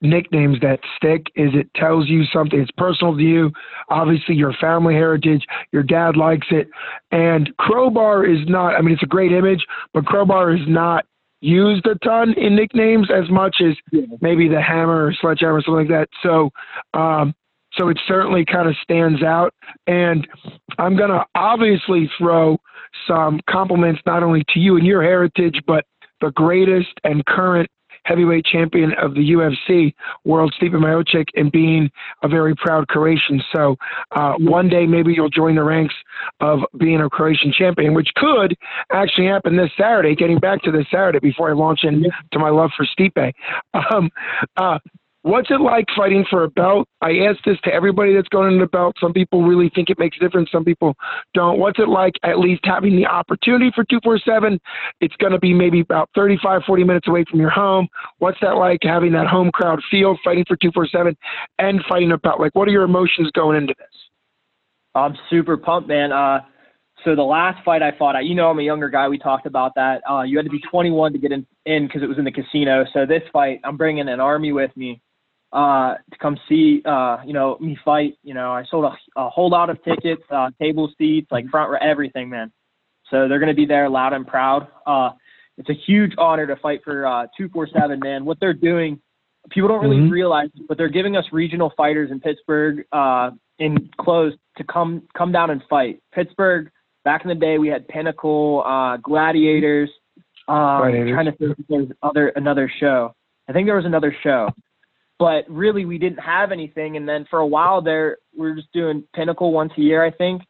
nicknames 0.00 0.60
that 0.60 0.78
stick 0.96 1.26
is 1.34 1.50
it 1.54 1.68
tells 1.74 2.08
you 2.08 2.22
something 2.32 2.60
it's 2.60 2.70
personal 2.76 3.16
to 3.16 3.22
you 3.22 3.50
obviously 3.88 4.34
your 4.34 4.52
family 4.60 4.94
heritage 4.94 5.44
your 5.72 5.82
dad 5.82 6.16
likes 6.16 6.46
it 6.50 6.68
and 7.10 7.50
crowbar 7.56 8.24
is 8.24 8.38
not 8.46 8.76
i 8.76 8.80
mean 8.80 8.94
it's 8.94 9.02
a 9.02 9.06
great 9.06 9.32
image 9.32 9.66
but 9.92 10.06
crowbar 10.06 10.54
is 10.54 10.62
not 10.68 11.04
used 11.40 11.86
a 11.86 11.94
ton 11.96 12.34
in 12.34 12.56
nicknames 12.56 13.10
as 13.10 13.30
much 13.30 13.60
as 13.60 13.74
maybe 14.20 14.48
the 14.48 14.60
hammer 14.60 15.06
or 15.06 15.14
sledgehammer 15.20 15.54
or 15.54 15.62
something 15.62 15.88
like 15.88 15.88
that. 15.88 16.08
So 16.22 16.50
um 16.94 17.34
so 17.74 17.88
it 17.88 17.98
certainly 18.08 18.44
kind 18.44 18.68
of 18.68 18.74
stands 18.82 19.22
out. 19.22 19.54
And 19.86 20.26
i'm 20.78 20.96
going 20.96 21.10
to 21.10 21.24
obviously 21.34 22.10
throw 22.18 22.58
some 23.06 23.40
compliments 23.48 24.00
not 24.06 24.22
only 24.22 24.44
to 24.54 24.60
you 24.60 24.76
and 24.76 24.86
your 24.86 25.02
heritage 25.02 25.60
but 25.66 25.84
the 26.20 26.30
greatest 26.32 26.92
and 27.04 27.24
current 27.26 27.68
heavyweight 28.08 28.44
champion 28.46 28.92
of 28.94 29.14
the 29.14 29.32
UFC, 29.32 29.94
World 30.24 30.54
Stipe 30.58 30.72
Miocic, 30.72 31.26
and 31.34 31.52
being 31.52 31.90
a 32.22 32.28
very 32.28 32.54
proud 32.56 32.88
Croatian. 32.88 33.42
So 33.54 33.76
uh, 34.12 34.34
one 34.38 34.68
day 34.68 34.86
maybe 34.86 35.12
you'll 35.12 35.28
join 35.28 35.56
the 35.56 35.62
ranks 35.62 35.94
of 36.40 36.60
being 36.78 37.00
a 37.00 37.10
Croatian 37.10 37.52
champion, 37.52 37.92
which 37.92 38.08
could 38.16 38.56
actually 38.92 39.26
happen 39.26 39.56
this 39.56 39.70
Saturday. 39.78 40.14
Getting 40.14 40.38
back 40.38 40.62
to 40.62 40.72
this 40.72 40.86
Saturday 40.90 41.18
before 41.18 41.50
I 41.50 41.52
launch 41.52 41.80
into 41.82 42.10
my 42.38 42.50
love 42.50 42.70
for 42.76 42.86
Stipe. 42.86 43.32
Um, 43.90 44.10
uh, 44.56 44.78
What's 45.28 45.50
it 45.50 45.60
like 45.60 45.84
fighting 45.94 46.24
for 46.30 46.44
a 46.44 46.48
belt? 46.48 46.88
I 47.02 47.10
ask 47.28 47.36
this 47.44 47.58
to 47.64 47.70
everybody 47.70 48.14
that's 48.14 48.28
going 48.28 48.50
into 48.50 48.64
the 48.64 48.70
belt. 48.70 48.96
Some 48.98 49.12
people 49.12 49.42
really 49.42 49.70
think 49.74 49.90
it 49.90 49.98
makes 49.98 50.16
a 50.16 50.20
difference. 50.20 50.48
Some 50.50 50.64
people 50.64 50.94
don't. 51.34 51.58
What's 51.58 51.78
it 51.78 51.90
like 51.90 52.14
at 52.22 52.38
least 52.38 52.62
having 52.64 52.96
the 52.96 53.04
opportunity 53.04 53.70
for 53.74 53.84
247? 53.84 54.58
It's 55.02 55.14
going 55.16 55.34
to 55.34 55.38
be 55.38 55.52
maybe 55.52 55.80
about 55.80 56.08
35, 56.14 56.62
40 56.66 56.82
minutes 56.82 57.08
away 57.08 57.26
from 57.30 57.40
your 57.40 57.50
home. 57.50 57.88
What's 58.20 58.38
that 58.40 58.56
like 58.56 58.78
having 58.80 59.12
that 59.12 59.26
home 59.26 59.50
crowd 59.52 59.80
feel, 59.90 60.16
fighting 60.24 60.46
for 60.48 60.56
247 60.56 61.14
and 61.58 61.84
fighting 61.86 62.10
a 62.12 62.16
belt? 62.16 62.40
Like, 62.40 62.54
what 62.54 62.66
are 62.66 62.72
your 62.72 62.84
emotions 62.84 63.30
going 63.32 63.58
into 63.58 63.74
this? 63.76 63.86
I'm 64.94 65.14
super 65.28 65.58
pumped, 65.58 65.90
man. 65.90 66.10
Uh, 66.10 66.40
so 67.04 67.14
the 67.14 67.22
last 67.22 67.62
fight 67.66 67.82
I 67.82 67.92
fought, 67.98 68.16
I, 68.16 68.22
you 68.22 68.34
know, 68.34 68.48
I'm 68.48 68.60
a 68.60 68.62
younger 68.62 68.88
guy. 68.88 69.06
We 69.08 69.18
talked 69.18 69.44
about 69.44 69.74
that. 69.74 70.00
Uh, 70.10 70.22
you 70.22 70.38
had 70.38 70.46
to 70.46 70.50
be 70.50 70.62
21 70.70 71.12
to 71.12 71.18
get 71.18 71.32
in 71.32 71.46
in 71.66 71.86
because 71.86 72.02
it 72.02 72.08
was 72.08 72.16
in 72.16 72.24
the 72.24 72.32
casino. 72.32 72.86
So 72.94 73.04
this 73.04 73.22
fight, 73.30 73.60
I'm 73.62 73.76
bringing 73.76 74.08
an 74.08 74.20
army 74.20 74.52
with 74.52 74.74
me 74.74 75.02
uh, 75.52 75.94
to 75.94 76.18
come 76.20 76.38
see, 76.48 76.82
uh, 76.84 77.18
you 77.24 77.32
know, 77.32 77.56
me 77.60 77.78
fight. 77.84 78.14
You 78.22 78.34
know, 78.34 78.52
I 78.52 78.64
sold 78.70 78.84
a, 78.84 79.20
a 79.20 79.28
whole 79.30 79.50
lot 79.50 79.70
of 79.70 79.82
tickets, 79.82 80.22
uh, 80.30 80.50
table 80.60 80.90
seats, 80.98 81.28
like 81.30 81.48
front 81.48 81.70
row, 81.70 81.78
everything, 81.80 82.28
man. 82.28 82.52
So 83.10 83.28
they're 83.28 83.38
going 83.38 83.48
to 83.48 83.54
be 83.54 83.66
there 83.66 83.88
loud 83.88 84.12
and 84.12 84.26
proud. 84.26 84.68
Uh, 84.86 85.10
it's 85.56 85.70
a 85.70 85.74
huge 85.74 86.12
honor 86.18 86.46
to 86.46 86.56
fight 86.56 86.80
for 86.84 87.06
uh, 87.06 87.26
247, 87.36 87.98
man. 88.00 88.24
What 88.24 88.38
they're 88.40 88.52
doing, 88.52 89.00
people 89.50 89.68
don't 89.68 89.80
really 89.80 89.96
Mhm. 89.96 90.10
realize, 90.10 90.50
but 90.68 90.76
they're 90.76 90.88
giving 90.88 91.16
us 91.16 91.24
regional 91.32 91.70
fighters 91.70 92.10
in 92.10 92.20
Pittsburgh 92.20 92.84
uh, 92.92 93.30
in 93.58 93.88
close 93.98 94.34
to 94.58 94.64
come 94.64 95.02
come 95.14 95.32
down 95.32 95.50
and 95.50 95.62
fight. 95.64 96.00
Pittsburgh, 96.12 96.70
back 97.04 97.22
in 97.24 97.28
the 97.28 97.34
day, 97.34 97.58
we 97.58 97.68
had 97.68 97.88
Pinnacle, 97.88 98.62
uh, 98.66 98.98
Gladiators. 98.98 99.90
Um, 100.46 100.78
Gladiators. 100.78 101.12
Trying 101.12 101.26
to 101.26 101.32
think 101.32 101.58
if 101.58 101.66
there's 101.68 101.88
other 102.02 102.28
another 102.28 102.70
show. 102.78 103.14
I 103.48 103.52
think 103.52 103.66
there 103.66 103.76
was 103.76 103.86
another 103.86 104.14
show, 104.22 104.50
but 105.18 105.44
really 105.48 105.84
we 105.84 105.98
didn't 105.98 106.20
have 106.20 106.52
anything. 106.52 106.96
And 106.96 107.08
then 107.08 107.26
for 107.28 107.38
a 107.38 107.46
while 107.46 107.82
there, 107.82 108.18
we 108.36 108.48
were 108.48 108.54
just 108.54 108.72
doing 108.72 109.04
Pinnacle 109.14 109.52
once 109.52 109.72
a 109.76 109.80
year, 109.80 110.04
I 110.04 110.10
think, 110.10 110.42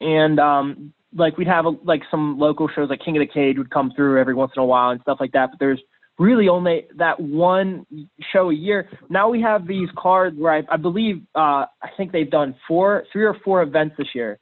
and 0.00 0.38
um, 0.40 0.92
like 1.14 1.38
we'd 1.38 1.48
have 1.48 1.66
a, 1.66 1.70
like 1.84 2.02
some 2.10 2.38
local 2.38 2.68
shows 2.68 2.90
like 2.90 3.00
King 3.04 3.16
of 3.16 3.20
the 3.20 3.32
Cage 3.32 3.56
would 3.58 3.70
come 3.70 3.92
through 3.94 4.20
every 4.20 4.34
once 4.34 4.52
in 4.56 4.62
a 4.62 4.66
while 4.66 4.90
and 4.90 5.00
stuff 5.00 5.18
like 5.20 5.32
that. 5.32 5.50
But 5.50 5.60
there's 5.60 5.80
really 6.18 6.48
only 6.48 6.86
that 6.96 7.20
one 7.20 7.86
show 8.32 8.50
a 8.50 8.54
year. 8.54 8.88
Now 9.08 9.28
we 9.28 9.40
have 9.42 9.66
these 9.66 9.88
cards 9.96 10.36
where 10.38 10.52
I, 10.52 10.62
I 10.70 10.76
believe 10.76 11.22
uh, 11.34 11.66
I 11.82 11.90
think 11.96 12.12
they've 12.12 12.30
done 12.30 12.54
four, 12.66 13.04
three 13.12 13.24
or 13.24 13.36
four 13.44 13.62
events 13.62 13.96
this 13.98 14.08
year. 14.14 14.38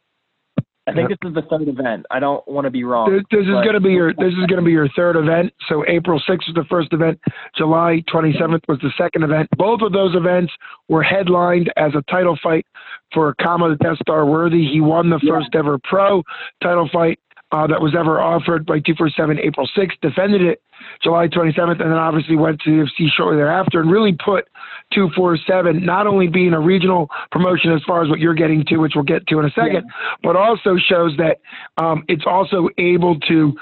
I 0.86 0.92
think 0.92 1.08
this 1.08 1.18
is 1.24 1.34
the 1.34 1.42
third 1.42 1.66
event. 1.66 2.04
I 2.10 2.20
don't 2.20 2.46
want 2.46 2.66
to 2.66 2.70
be 2.70 2.84
wrong. 2.84 3.10
This, 3.10 3.22
this 3.30 3.46
is 3.46 3.54
going 3.64 3.72
to 3.72 3.80
be 3.80 3.92
your 3.92 4.12
this 4.12 4.32
is 4.32 4.46
going 4.46 4.60
to 4.60 4.62
be 4.62 4.72
your 4.72 4.88
third 4.94 5.16
event. 5.16 5.52
So 5.68 5.82
April 5.88 6.20
6th 6.28 6.46
was 6.46 6.54
the 6.54 6.64
first 6.68 6.92
event. 6.92 7.18
July 7.56 8.02
27th 8.12 8.60
was 8.68 8.78
the 8.82 8.90
second 8.98 9.22
event. 9.22 9.48
Both 9.56 9.80
of 9.80 9.92
those 9.92 10.14
events 10.14 10.52
were 10.88 11.02
headlined 11.02 11.72
as 11.78 11.92
a 11.94 12.02
title 12.10 12.38
fight 12.42 12.66
for 13.14 13.34
Kama 13.40 13.70
the 13.70 13.76
Death 13.76 13.96
Star 14.02 14.26
Worthy. 14.26 14.66
He 14.70 14.82
won 14.82 15.08
the 15.08 15.20
first 15.26 15.54
ever 15.54 15.78
pro 15.84 16.22
title 16.62 16.88
fight 16.92 17.18
uh, 17.54 17.68
that 17.68 17.80
was 17.80 17.94
ever 17.96 18.20
offered 18.20 18.66
by 18.66 18.80
247 18.80 19.38
April 19.38 19.68
6th, 19.78 20.00
defended 20.02 20.42
it 20.42 20.60
July 21.02 21.28
27th, 21.28 21.80
and 21.80 21.92
then 21.92 21.92
obviously 21.92 22.34
went 22.34 22.60
to 22.62 22.70
the 22.70 22.82
UFC 22.82 23.08
shortly 23.16 23.36
thereafter 23.36 23.80
and 23.80 23.90
really 23.90 24.12
put 24.12 24.48
247 24.92 25.84
not 25.84 26.08
only 26.08 26.26
being 26.26 26.52
a 26.52 26.60
regional 26.60 27.08
promotion 27.30 27.72
as 27.72 27.80
far 27.86 28.02
as 28.02 28.10
what 28.10 28.18
you're 28.18 28.34
getting 28.34 28.64
to, 28.66 28.78
which 28.78 28.92
we'll 28.96 29.04
get 29.04 29.24
to 29.28 29.38
in 29.38 29.44
a 29.44 29.50
second, 29.50 29.84
but 30.22 30.34
also 30.34 30.76
shows 30.76 31.16
that 31.16 31.38
um, 31.78 32.04
it's 32.08 32.24
also 32.26 32.68
able 32.76 33.20
to 33.20 33.54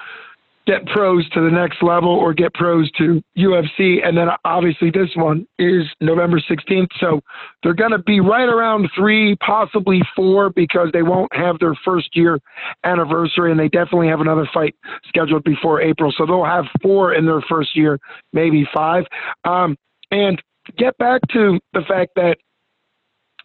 get 0.66 0.86
pros 0.86 1.28
to 1.30 1.40
the 1.40 1.50
next 1.50 1.82
level 1.82 2.10
or 2.10 2.32
get 2.32 2.54
pros 2.54 2.90
to 2.92 3.22
UFC. 3.36 4.06
And 4.06 4.16
then 4.16 4.28
obviously 4.44 4.90
this 4.90 5.10
one 5.16 5.46
is 5.58 5.84
November 6.00 6.40
16th. 6.40 6.88
So 6.98 7.20
they're 7.62 7.74
going 7.74 7.90
to 7.90 7.98
be 7.98 8.20
right 8.20 8.48
around 8.48 8.88
three, 8.96 9.36
possibly 9.36 10.00
four, 10.14 10.50
because 10.50 10.88
they 10.92 11.02
won't 11.02 11.34
have 11.34 11.58
their 11.58 11.74
first 11.84 12.16
year 12.16 12.38
anniversary. 12.84 13.50
And 13.50 13.58
they 13.58 13.68
definitely 13.68 14.08
have 14.08 14.20
another 14.20 14.48
fight 14.52 14.76
scheduled 15.08 15.44
before 15.44 15.80
April. 15.80 16.12
So 16.16 16.26
they'll 16.26 16.44
have 16.44 16.64
four 16.80 17.14
in 17.14 17.26
their 17.26 17.42
first 17.48 17.76
year, 17.76 17.98
maybe 18.32 18.66
five. 18.72 19.04
Um, 19.44 19.76
and 20.10 20.40
get 20.76 20.96
back 20.98 21.22
to 21.32 21.58
the 21.72 21.82
fact 21.88 22.12
that 22.16 22.36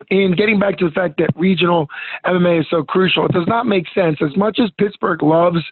in 0.09 0.35
getting 0.35 0.59
back 0.59 0.77
to 0.77 0.85
the 0.85 0.91
fact 0.91 1.17
that 1.17 1.29
regional 1.35 1.87
MMA 2.25 2.61
is 2.61 2.67
so 2.69 2.83
crucial, 2.83 3.25
it 3.25 3.31
does 3.31 3.47
not 3.47 3.65
make 3.65 3.85
sense. 3.95 4.17
As 4.21 4.35
much 4.37 4.59
as 4.59 4.69
Pittsburgh 4.77 5.23
loves 5.23 5.63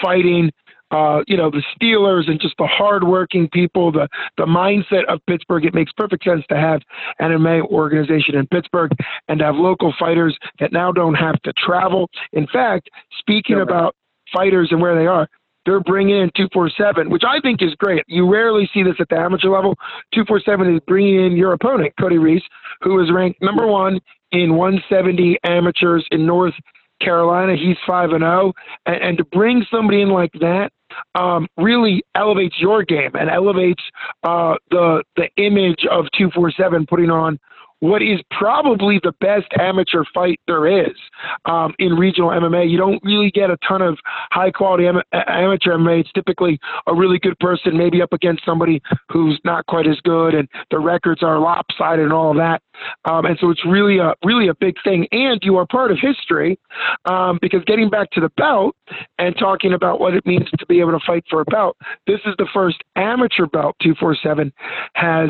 fighting, 0.00 0.50
uh, 0.94 1.24
you 1.26 1.36
know, 1.36 1.50
the 1.50 1.62
Steelers 1.74 2.30
and 2.30 2.40
just 2.40 2.54
the 2.56 2.68
hardworking 2.68 3.48
people, 3.48 3.90
the 3.90 4.06
the 4.36 4.46
mindset 4.46 5.04
of 5.08 5.20
Pittsburgh, 5.26 5.64
it 5.64 5.74
makes 5.74 5.90
perfect 5.92 6.22
sense 6.22 6.44
to 6.48 6.56
have 6.56 6.82
an 7.18 7.32
MMA 7.32 7.62
organization 7.62 8.36
in 8.36 8.46
Pittsburgh 8.46 8.92
and 9.26 9.40
to 9.40 9.44
have 9.44 9.56
local 9.56 9.92
fighters 9.98 10.38
that 10.60 10.72
now 10.72 10.92
don't 10.92 11.14
have 11.14 11.42
to 11.42 11.52
travel. 11.54 12.08
In 12.32 12.46
fact, 12.46 12.90
speaking 13.18 13.60
about 13.60 13.96
fighters 14.32 14.68
and 14.70 14.80
where 14.80 14.94
they 14.94 15.06
are, 15.06 15.28
they're 15.66 15.80
bringing 15.80 16.16
in 16.16 16.30
247, 16.36 17.10
which 17.10 17.24
I 17.26 17.40
think 17.40 17.60
is 17.60 17.74
great. 17.74 18.04
You 18.06 18.30
rarely 18.30 18.70
see 18.72 18.84
this 18.84 18.94
at 19.00 19.08
the 19.08 19.16
amateur 19.16 19.48
level. 19.48 19.74
247 20.14 20.76
is 20.76 20.80
bringing 20.86 21.26
in 21.26 21.36
your 21.36 21.54
opponent, 21.54 21.92
Cody 21.98 22.18
Reese, 22.18 22.42
who 22.82 23.02
is 23.02 23.10
ranked 23.10 23.42
number 23.42 23.66
one 23.66 23.98
in 24.30 24.54
170 24.54 25.38
amateurs 25.42 26.06
in 26.12 26.24
North 26.24 26.54
Carolina. 27.00 27.56
He's 27.56 27.76
5 27.84 28.10
and 28.10 28.22
0. 28.22 28.52
And, 28.86 29.02
and 29.02 29.18
to 29.18 29.24
bring 29.24 29.64
somebody 29.70 30.02
in 30.02 30.10
like 30.10 30.32
that 30.34 30.70
um, 31.14 31.46
really 31.56 32.04
elevates 32.14 32.56
your 32.58 32.84
game 32.84 33.10
and 33.14 33.30
elevates 33.30 33.82
uh, 34.22 34.54
the, 34.70 35.02
the 35.16 35.28
image 35.36 35.86
of 35.90 36.06
247 36.16 36.86
putting 36.86 37.10
on 37.10 37.38
what 37.84 38.00
is 38.00 38.18
probably 38.30 38.98
the 39.02 39.12
best 39.20 39.44
amateur 39.58 40.04
fight 40.14 40.40
there 40.46 40.66
is 40.66 40.96
um, 41.44 41.74
in 41.78 41.92
regional 41.92 42.30
MMA. 42.30 42.70
You 42.70 42.78
don't 42.78 42.98
really 43.04 43.30
get 43.30 43.50
a 43.50 43.58
ton 43.68 43.82
of 43.82 43.98
high 44.32 44.50
quality 44.50 44.86
am- 44.86 45.02
amateur 45.12 45.72
MMA. 45.72 46.00
It's 46.00 46.12
typically 46.12 46.58
a 46.86 46.94
really 46.94 47.18
good 47.18 47.38
person, 47.40 47.76
maybe 47.76 48.00
up 48.00 48.14
against 48.14 48.42
somebody 48.42 48.80
who's 49.12 49.38
not 49.44 49.66
quite 49.66 49.86
as 49.86 50.00
good, 50.02 50.34
and 50.34 50.48
the 50.70 50.78
records 50.78 51.22
are 51.22 51.38
lopsided 51.38 52.06
and 52.06 52.12
all 52.14 52.30
of 52.30 52.38
that. 52.38 52.62
Um, 53.04 53.26
and 53.26 53.36
so 53.38 53.50
it's 53.50 53.64
really 53.66 53.98
a 53.98 54.14
really 54.24 54.48
a 54.48 54.54
big 54.54 54.76
thing. 54.82 55.06
And 55.12 55.38
you 55.42 55.58
are 55.58 55.66
part 55.66 55.90
of 55.90 55.98
history 56.00 56.58
um, 57.04 57.38
because 57.42 57.62
getting 57.66 57.90
back 57.90 58.10
to 58.12 58.20
the 58.22 58.30
belt 58.38 58.74
and 59.18 59.36
talking 59.38 59.74
about 59.74 60.00
what 60.00 60.14
it 60.14 60.24
means 60.24 60.48
to 60.58 60.66
be 60.66 60.80
able 60.80 60.92
to 60.92 61.04
fight 61.06 61.24
for 61.28 61.42
a 61.42 61.44
belt. 61.44 61.76
This 62.06 62.20
is 62.24 62.34
the 62.38 62.48
first 62.54 62.78
amateur 62.96 63.44
belt 63.44 63.76
247 63.82 64.50
has 64.94 65.28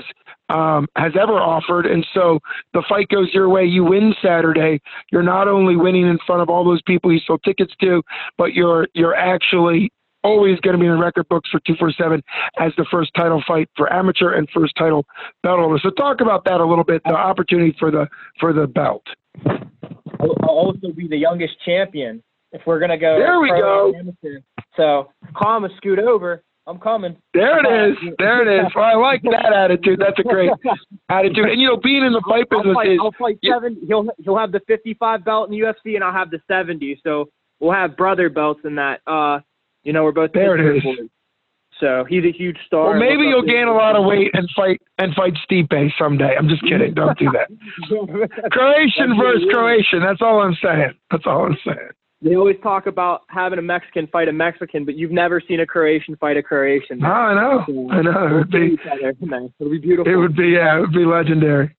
um, 0.55 0.87
has 0.97 1.13
ever 1.21 1.35
offered. 1.35 1.85
And 1.85 2.07
so 2.15 2.39
the 2.73 2.83
fight 2.89 3.09
goes 3.09 3.35
your 3.35 3.49
way. 3.49 3.65
You 3.65 3.85
win 3.85 4.15
Saturday. 4.23 4.81
You're 5.11 5.23
not 5.23 5.49
only 5.49 5.77
winning 5.77 6.07
in 6.07 6.19
front 6.27 6.43
of 6.43 6.49
all 6.49 6.65
those 6.65 6.81
people 6.83 7.13
you 7.13 7.19
sold 7.27 7.43
tickets 7.45 7.75
to, 7.81 8.03
but 8.39 8.55
you're 8.55 8.87
you're 8.95 9.15
actually 9.15 9.91
always 10.23 10.59
going 10.61 10.75
to 10.75 10.81
be 10.81 10.87
in 10.87 10.93
the 10.93 10.99
record 10.99 11.29
books 11.29 11.51
for 11.51 11.61
247 11.67 12.23
as 12.59 12.73
the 12.79 12.87
first 12.91 13.11
title 13.15 13.43
fight 13.47 13.69
for 13.77 13.93
amateur 13.93 14.33
and 14.33 14.49
first 14.55 14.73
title 14.79 15.05
belt 15.43 15.59
holder. 15.59 15.79
So 15.83 15.91
talk 15.91 16.21
about 16.21 16.45
that 16.47 16.61
a 16.61 16.65
little 16.65 16.85
bit, 16.85 17.03
the 17.05 17.15
opportunity 17.15 17.77
for 17.79 17.91
the 17.91 18.07
for 18.39 18.53
the 18.53 18.67
belt. 18.67 19.03
I'll 20.21 20.49
also 20.49 20.93
be 20.97 21.09
the 21.09 21.17
youngest 21.17 21.55
champion 21.65 22.23
if 22.53 22.63
we're 22.65 22.79
gonna 22.79 22.97
go. 22.97 23.19
There 23.19 23.41
we 23.41 23.51
go. 23.51 23.93
amateur. 23.99 24.39
So 24.77 25.11
Kama 25.37 25.69
scoot 25.77 25.99
over. 25.99 26.43
I'm 26.67 26.79
coming. 26.79 27.17
There 27.35 27.59
it 27.59 27.91
is. 27.91 27.97
There 28.19 28.43
it 28.43 28.65
is. 28.67 28.73
Well, 28.75 28.85
I 28.85 28.95
like 28.95 29.23
that 29.25 29.53
attitude. 29.53 30.01
That's 30.01 30.19
a 30.19 30.23
great 30.23 30.51
attitude. 31.11 31.45
And 31.45 31.61
you 31.61 31.69
know, 31.69 31.77
being 31.77 32.05
in 32.05 32.13
the 32.13 32.23
fight 32.27 32.47
I'll 32.51 32.61
business 32.61 32.75
fight, 32.75 32.89
is 32.89 32.99
I'll 33.03 33.13
fight 33.19 33.39
yeah. 33.43 33.55
seven. 33.55 33.77
He'll 33.87 34.07
he'll 34.23 34.39
have 34.39 34.53
the 34.53 34.61
55 34.67 35.25
belt 35.25 35.51
in 35.51 35.59
the 35.59 35.61
UFC, 35.61 35.95
and 35.95 36.03
I'll 36.03 36.13
have 36.13 36.31
the 36.31 36.41
70. 36.49 37.01
So 37.05 37.29
we'll 37.61 37.73
have 37.73 37.97
brother 37.97 38.31
belts 38.31 38.61
in 38.65 38.77
that. 38.77 39.01
Uh, 39.07 39.41
you 39.83 39.93
know, 39.93 40.05
we're 40.05 40.13
both 40.13 40.33
There 40.33 40.55
it 40.55 40.75
Pittsburgh 40.75 40.77
is. 40.77 40.99
boys. 41.01 41.11
So 41.81 42.05
he's 42.09 42.25
a 42.25 42.33
huge 42.33 42.57
star. 42.67 42.91
Well, 42.91 42.99
maybe 42.99 43.25
you'll 43.25 43.43
gain 43.43 43.67
a 43.67 43.75
lot 43.75 43.97
of 43.97 44.07
weight 44.07 44.31
and 44.33 44.49
fight 44.55 44.81
and 44.99 45.15
fight 45.15 45.35
Stipe 45.45 45.91
someday. 45.99 46.35
I'm 46.39 46.49
just 46.49 46.63
kidding. 46.63 46.95
Don't 46.95 47.19
do 47.19 47.29
that. 47.33 47.51
Croatian 48.53 49.19
versus 49.19 49.45
Croatian. 49.53 50.01
That's 50.01 50.23
all 50.23 50.41
I'm 50.41 50.57
saying. 50.63 50.95
That's 51.11 51.25
all 51.27 51.45
I'm 51.45 51.59
saying. 51.67 51.91
They 52.25 52.37
always 52.37 52.57
talk 52.63 52.87
about 52.87 53.23
having 53.29 53.59
a 53.59 53.63
Mexican 53.63 54.07
fight 54.07 54.29
a 54.29 54.33
Mexican, 54.33 54.87
but 54.87 54.97
you've 54.97 55.11
never 55.13 55.43
seen 55.47 55.61
a 55.61 55.67
Croatian 55.67 56.17
fight 56.17 56.39
a 56.39 56.43
Croatian. 56.43 56.99
No, 57.01 57.07
I 57.09 57.35
know. 57.35 57.89
I 57.91 58.01
know. 58.01 58.27
It 58.27 58.33
would 58.33 58.51
be. 58.51 58.59
each 58.73 58.81
other, 58.91 59.15
man. 59.21 59.53
It'll 59.61 59.71
be 59.71 59.79
beautiful. 59.79 60.11
It 60.11 60.17
would 60.17 60.35
be. 60.35 60.49
Yeah. 60.49 60.79
It 60.79 60.81
would 60.81 60.93
be 60.95 61.05
legendary. 61.05 61.75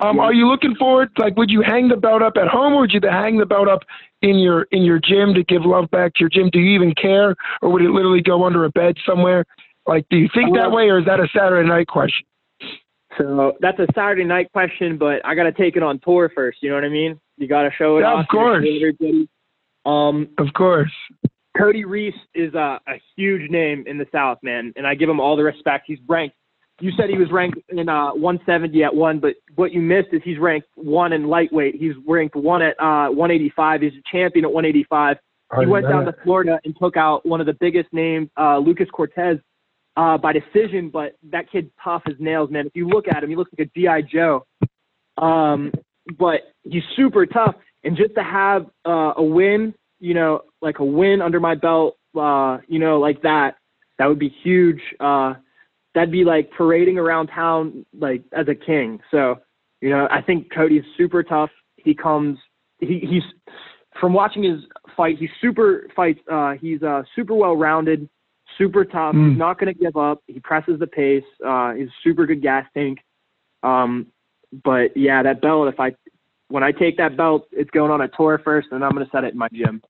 Um, 0.00 0.18
are 0.18 0.32
you 0.32 0.48
looking 0.48 0.74
forward? 0.76 1.10
Like, 1.18 1.36
would 1.36 1.50
you 1.50 1.60
hang 1.60 1.88
the 1.88 1.96
belt 1.96 2.22
up 2.22 2.32
at 2.40 2.48
home, 2.48 2.72
or 2.72 2.80
would 2.80 2.92
you 2.92 3.00
hang 3.02 3.36
the 3.36 3.44
belt 3.46 3.68
up 3.68 3.80
in 4.22 4.38
your 4.38 4.62
in 4.72 4.82
your 4.82 4.98
gym 4.98 5.34
to 5.34 5.44
give 5.44 5.62
love 5.66 5.90
back 5.90 6.14
to 6.14 6.20
your 6.20 6.30
gym? 6.30 6.48
Do 6.50 6.58
you 6.58 6.74
even 6.74 6.94
care, 6.94 7.36
or 7.60 7.70
would 7.70 7.82
it 7.82 7.90
literally 7.90 8.22
go 8.22 8.44
under 8.44 8.64
a 8.64 8.70
bed 8.70 8.96
somewhere? 9.06 9.44
Like, 9.86 10.06
do 10.08 10.16
you 10.16 10.28
think 10.34 10.54
that 10.56 10.72
way, 10.72 10.84
or 10.84 10.98
is 11.00 11.04
that 11.04 11.20
a 11.20 11.28
Saturday 11.36 11.68
night 11.68 11.88
question? 11.88 12.24
So 13.18 13.52
that's 13.60 13.78
a 13.78 13.86
Saturday 13.94 14.24
night 14.24 14.50
question, 14.52 14.96
but 14.96 15.24
I 15.24 15.34
got 15.34 15.44
to 15.44 15.52
take 15.52 15.76
it 15.76 15.82
on 15.82 16.00
tour 16.00 16.32
first. 16.34 16.58
You 16.62 16.70
know 16.70 16.74
what 16.76 16.84
I 16.84 16.88
mean? 16.88 17.20
You 17.36 17.46
got 17.46 17.62
to 17.62 17.70
show 17.76 17.98
it 17.98 18.00
Yeah, 18.00 18.14
off. 18.14 18.24
of 18.24 18.28
course. 18.28 18.66
everybody. 18.66 19.28
Um, 19.86 20.28
Of 20.38 20.52
course. 20.54 20.92
Cody 21.56 21.84
Reese 21.84 22.14
is 22.34 22.52
a, 22.54 22.80
a 22.88 23.00
huge 23.16 23.48
name 23.50 23.84
in 23.86 23.96
the 23.96 24.06
South, 24.10 24.38
man, 24.42 24.72
and 24.76 24.86
I 24.86 24.94
give 24.94 25.08
him 25.08 25.20
all 25.20 25.36
the 25.36 25.44
respect. 25.44 25.84
He's 25.86 26.00
ranked. 26.08 26.34
You 26.80 26.90
said 26.96 27.08
he 27.08 27.16
was 27.16 27.30
ranked 27.30 27.58
in 27.68 27.88
uh, 27.88 28.10
170 28.14 28.82
at 28.82 28.92
one, 28.92 29.20
but 29.20 29.34
what 29.54 29.72
you 29.72 29.80
missed 29.80 30.08
is 30.12 30.20
he's 30.24 30.38
ranked 30.38 30.66
one 30.74 31.12
in 31.12 31.28
lightweight. 31.28 31.76
He's 31.76 31.92
ranked 32.06 32.34
one 32.34 32.62
at 32.62 32.74
uh, 32.80 33.08
185. 33.10 33.82
He's 33.82 33.92
a 33.92 34.02
champion 34.10 34.44
at 34.44 34.52
185. 34.52 35.16
He 35.60 35.66
went 35.66 35.86
down 35.88 36.04
to 36.06 36.14
Florida 36.24 36.58
and 36.64 36.74
took 36.80 36.96
out 36.96 37.24
one 37.24 37.40
of 37.40 37.46
the 37.46 37.52
biggest 37.60 37.92
names, 37.92 38.28
uh, 38.36 38.58
Lucas 38.58 38.88
Cortez, 38.92 39.38
uh, 39.96 40.18
by 40.18 40.32
decision. 40.32 40.90
But 40.92 41.14
that 41.30 41.48
kid's 41.50 41.70
tough 41.82 42.02
as 42.08 42.14
nails, 42.18 42.50
man. 42.50 42.66
If 42.66 42.74
you 42.74 42.88
look 42.88 43.06
at 43.06 43.22
him, 43.22 43.30
he 43.30 43.36
looks 43.36 43.52
like 43.56 43.68
a 43.68 43.78
GI 43.78 44.08
Joe. 44.12 44.44
Um, 45.16 45.70
but 46.18 46.40
he's 46.64 46.82
super 46.96 47.24
tough, 47.24 47.54
and 47.84 47.96
just 47.96 48.14
to 48.14 48.22
have 48.22 48.66
uh, 48.86 49.12
a 49.16 49.22
win, 49.22 49.74
you 50.00 50.14
know, 50.14 50.42
like 50.62 50.78
a 50.78 50.84
win 50.84 51.22
under 51.22 51.40
my 51.40 51.54
belt, 51.54 51.96
uh, 52.18 52.58
you 52.66 52.78
know, 52.78 52.98
like 52.98 53.22
that, 53.22 53.56
that 53.98 54.06
would 54.06 54.18
be 54.18 54.34
huge. 54.42 54.80
Uh, 54.98 55.34
that'd 55.94 56.10
be 56.10 56.24
like 56.24 56.50
parading 56.50 56.98
around 56.98 57.28
town 57.28 57.84
like 57.98 58.22
as 58.32 58.48
a 58.48 58.54
king. 58.54 59.00
So, 59.10 59.36
you 59.80 59.90
know, 59.90 60.08
I 60.10 60.22
think 60.22 60.52
Cody's 60.52 60.84
super 60.96 61.22
tough. 61.22 61.50
He 61.76 61.94
comes, 61.94 62.38
he, 62.78 63.00
he's 63.00 63.22
from 64.00 64.12
watching 64.12 64.42
his 64.42 64.60
fight, 64.96 65.16
he's 65.18 65.30
super 65.40 65.88
fights. 65.94 66.20
Uh, 66.30 66.52
he's 66.60 66.82
uh, 66.82 67.02
super 67.14 67.34
well 67.34 67.56
rounded, 67.56 68.08
super 68.58 68.84
tough. 68.84 69.14
Mm. 69.14 69.30
He's 69.30 69.38
not 69.38 69.58
going 69.58 69.72
to 69.72 69.78
give 69.78 69.96
up. 69.96 70.22
He 70.26 70.40
presses 70.40 70.78
the 70.78 70.86
pace. 70.86 71.24
Uh, 71.46 71.72
he's 71.74 71.88
super 72.02 72.26
good 72.26 72.42
gas 72.42 72.66
tank. 72.74 72.98
Um, 73.62 74.08
but 74.64 74.96
yeah, 74.96 75.22
that 75.22 75.40
belt. 75.40 75.68
If 75.68 75.80
I 75.80 75.92
when 76.48 76.62
I 76.62 76.72
take 76.72 76.96
that 76.98 77.16
belt, 77.16 77.48
it's 77.52 77.70
going 77.70 77.90
on 77.90 78.00
a 78.00 78.08
tour 78.08 78.40
first, 78.44 78.68
and 78.70 78.84
I'm 78.84 78.92
going 78.92 79.04
to 79.04 79.10
set 79.10 79.24
it 79.24 79.32
in 79.32 79.38
my 79.38 79.48
gym. 79.52 79.82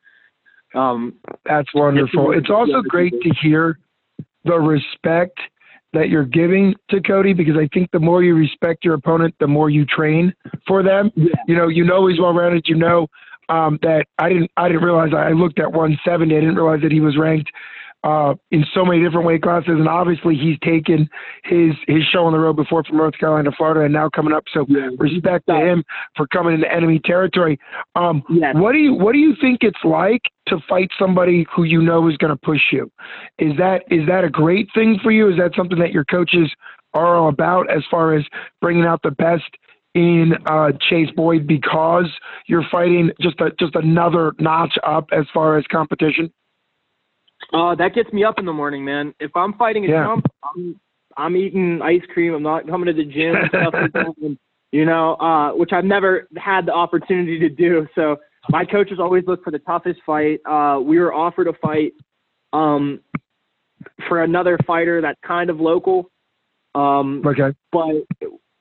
Um, 0.74 1.14
That's 1.44 1.72
wonderful. 1.74 2.32
It's 2.32 2.50
also 2.50 2.82
great 2.82 3.12
to 3.12 3.30
hear 3.42 3.78
the 4.44 4.58
respect 4.58 5.38
that 5.92 6.08
you're 6.08 6.24
giving 6.24 6.74
to 6.90 7.00
Cody 7.00 7.32
because 7.32 7.54
I 7.56 7.68
think 7.72 7.90
the 7.92 8.00
more 8.00 8.22
you 8.22 8.34
respect 8.34 8.84
your 8.84 8.94
opponent, 8.94 9.34
the 9.38 9.46
more 9.46 9.70
you 9.70 9.84
train 9.84 10.34
for 10.66 10.82
them. 10.82 11.10
You 11.46 11.54
know, 11.54 11.68
you 11.68 11.84
know 11.84 12.08
he's 12.08 12.20
well 12.20 12.34
rounded. 12.34 12.64
You 12.66 12.74
know 12.74 13.06
um, 13.48 13.78
that 13.82 14.06
I 14.18 14.28
didn't 14.28 14.50
I 14.56 14.68
didn't 14.68 14.82
realize 14.82 15.10
I 15.16 15.30
looked 15.30 15.58
at 15.58 15.72
170. 15.72 16.36
I 16.36 16.40
didn't 16.40 16.56
realize 16.56 16.80
that 16.82 16.92
he 16.92 17.00
was 17.00 17.16
ranked 17.16 17.50
uh, 18.04 18.34
in 18.50 18.64
so 18.74 18.84
many 18.84 19.02
different 19.02 19.26
weight 19.26 19.42
classes, 19.42 19.70
and 19.70 19.88
obviously 19.88 20.36
he's 20.36 20.58
taken 20.62 21.08
his 21.42 21.72
his 21.88 22.04
show 22.12 22.26
on 22.26 22.32
the 22.32 22.38
road 22.38 22.54
before 22.54 22.84
from 22.84 22.98
North 22.98 23.18
Carolina 23.18 23.50
to 23.50 23.56
Florida, 23.56 23.80
and 23.80 23.92
now 23.92 24.10
coming 24.10 24.34
up. 24.34 24.44
So 24.52 24.66
Yeah. 24.68 24.90
respect 24.98 25.46
to 25.48 25.56
him 25.56 25.82
for 26.14 26.26
coming 26.26 26.54
into 26.54 26.70
enemy 26.72 27.00
territory. 27.00 27.58
Um, 27.96 28.22
Yes. 28.28 28.54
what 28.56 28.72
do 28.72 28.78
you 28.78 28.92
what 28.94 29.12
do 29.12 29.18
you 29.18 29.34
think 29.36 29.64
it's 29.64 29.82
like 29.84 30.22
to 30.46 30.58
fight 30.68 30.90
somebody 30.98 31.46
who 31.50 31.64
you 31.64 31.80
know 31.80 32.06
is 32.08 32.16
going 32.18 32.32
to 32.32 32.40
push 32.40 32.72
you? 32.72 32.90
Is 33.38 33.56
that 33.56 33.84
is 33.90 34.06
that 34.06 34.22
a 34.22 34.30
great 34.30 34.68
thing 34.74 34.98
for 34.98 35.10
you? 35.10 35.28
Is 35.28 35.38
that 35.38 35.54
something 35.54 35.78
that 35.78 35.92
your 35.92 36.04
coaches 36.04 36.54
are 36.92 37.16
all 37.16 37.28
about 37.28 37.70
as 37.70 37.82
far 37.90 38.14
as 38.14 38.24
bringing 38.60 38.84
out 38.84 39.00
the 39.02 39.10
best 39.12 39.50
in 39.94 40.34
uh, 40.46 40.72
Chase 40.90 41.10
Boyd 41.16 41.46
because 41.46 42.10
you're 42.46 42.66
fighting 42.70 43.10
just 43.20 43.40
a, 43.40 43.50
just 43.58 43.74
another 43.76 44.32
notch 44.38 44.76
up 44.82 45.08
as 45.12 45.24
far 45.32 45.56
as 45.56 45.64
competition? 45.68 46.30
Uh, 47.54 47.74
that 47.76 47.94
gets 47.94 48.12
me 48.12 48.24
up 48.24 48.38
in 48.38 48.44
the 48.44 48.52
morning, 48.52 48.84
man. 48.84 49.14
If 49.20 49.34
I'm 49.36 49.52
fighting 49.54 49.84
a 49.84 49.88
Yeah. 49.88 50.04
jump, 50.04 50.26
I'm 50.42 50.80
I'm 51.16 51.36
eating 51.36 51.80
ice 51.80 52.02
cream. 52.12 52.34
I'm 52.34 52.42
not 52.42 52.66
coming 52.66 52.86
to 52.86 52.92
the 52.92 53.04
gym 53.04 53.36
and 53.36 53.48
stuff 53.48 53.74
like 53.74 53.92
that. 53.92 54.36
You 54.72 54.84
know, 54.84 55.14
uh, 55.20 55.52
which 55.52 55.72
I've 55.72 55.84
never 55.84 56.26
had 56.36 56.66
the 56.66 56.72
opportunity 56.72 57.38
to 57.38 57.48
do. 57.48 57.86
So 57.94 58.16
my 58.48 58.64
coaches 58.64 58.98
always 58.98 59.22
look 59.24 59.44
for 59.44 59.52
the 59.52 59.60
toughest 59.60 60.00
fight. 60.04 60.40
Uh, 60.44 60.80
we 60.80 60.98
were 60.98 61.14
offered 61.14 61.46
a 61.46 61.52
fight 61.62 61.92
um, 62.52 62.98
for 64.08 64.24
another 64.24 64.58
fighter 64.66 65.00
that's 65.00 65.20
kind 65.24 65.48
of 65.48 65.60
local, 65.60 66.10
um, 66.74 67.22
Okay. 67.24 67.54
but 67.70 68.02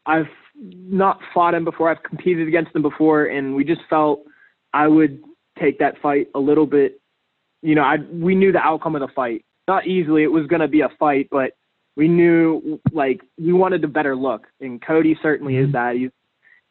I've 0.06 0.28
not 0.56 1.20
fought 1.34 1.56
him 1.56 1.66
before. 1.66 1.90
I've 1.90 2.04
competed 2.04 2.48
against 2.48 2.76
him 2.76 2.84
before, 2.84 3.26
and 3.26 3.56
we 3.56 3.64
just 3.64 3.82
felt 3.90 4.22
I 4.72 4.88
would 4.88 5.20
take 5.60 5.80
that 5.80 6.00
fight 6.00 6.28
a 6.36 6.40
little 6.40 6.68
bit. 6.68 7.02
You 7.64 7.76
know, 7.76 7.82
I 7.82 7.98
we 8.12 8.36
knew 8.36 8.52
the 8.52 8.60
outcome 8.60 8.96
of 8.96 9.02
the 9.02 9.08
fight. 9.16 9.46
Not 9.68 9.88
easily, 9.88 10.24
it 10.24 10.32
was 10.32 10.46
going 10.48 10.60
to 10.60 10.68
be 10.68 10.82
a 10.82 10.90
fight, 11.00 11.30
but 11.32 11.54
we 11.96 12.08
knew 12.08 12.80
like 12.92 13.22
we 13.38 13.54
wanted 13.54 13.84
a 13.84 13.88
better 13.88 14.16
look, 14.16 14.48
and 14.60 14.82
Cody 14.86 15.18
certainly 15.22 15.56
is 15.56 15.72
that. 15.72 15.96
He's 15.96 16.12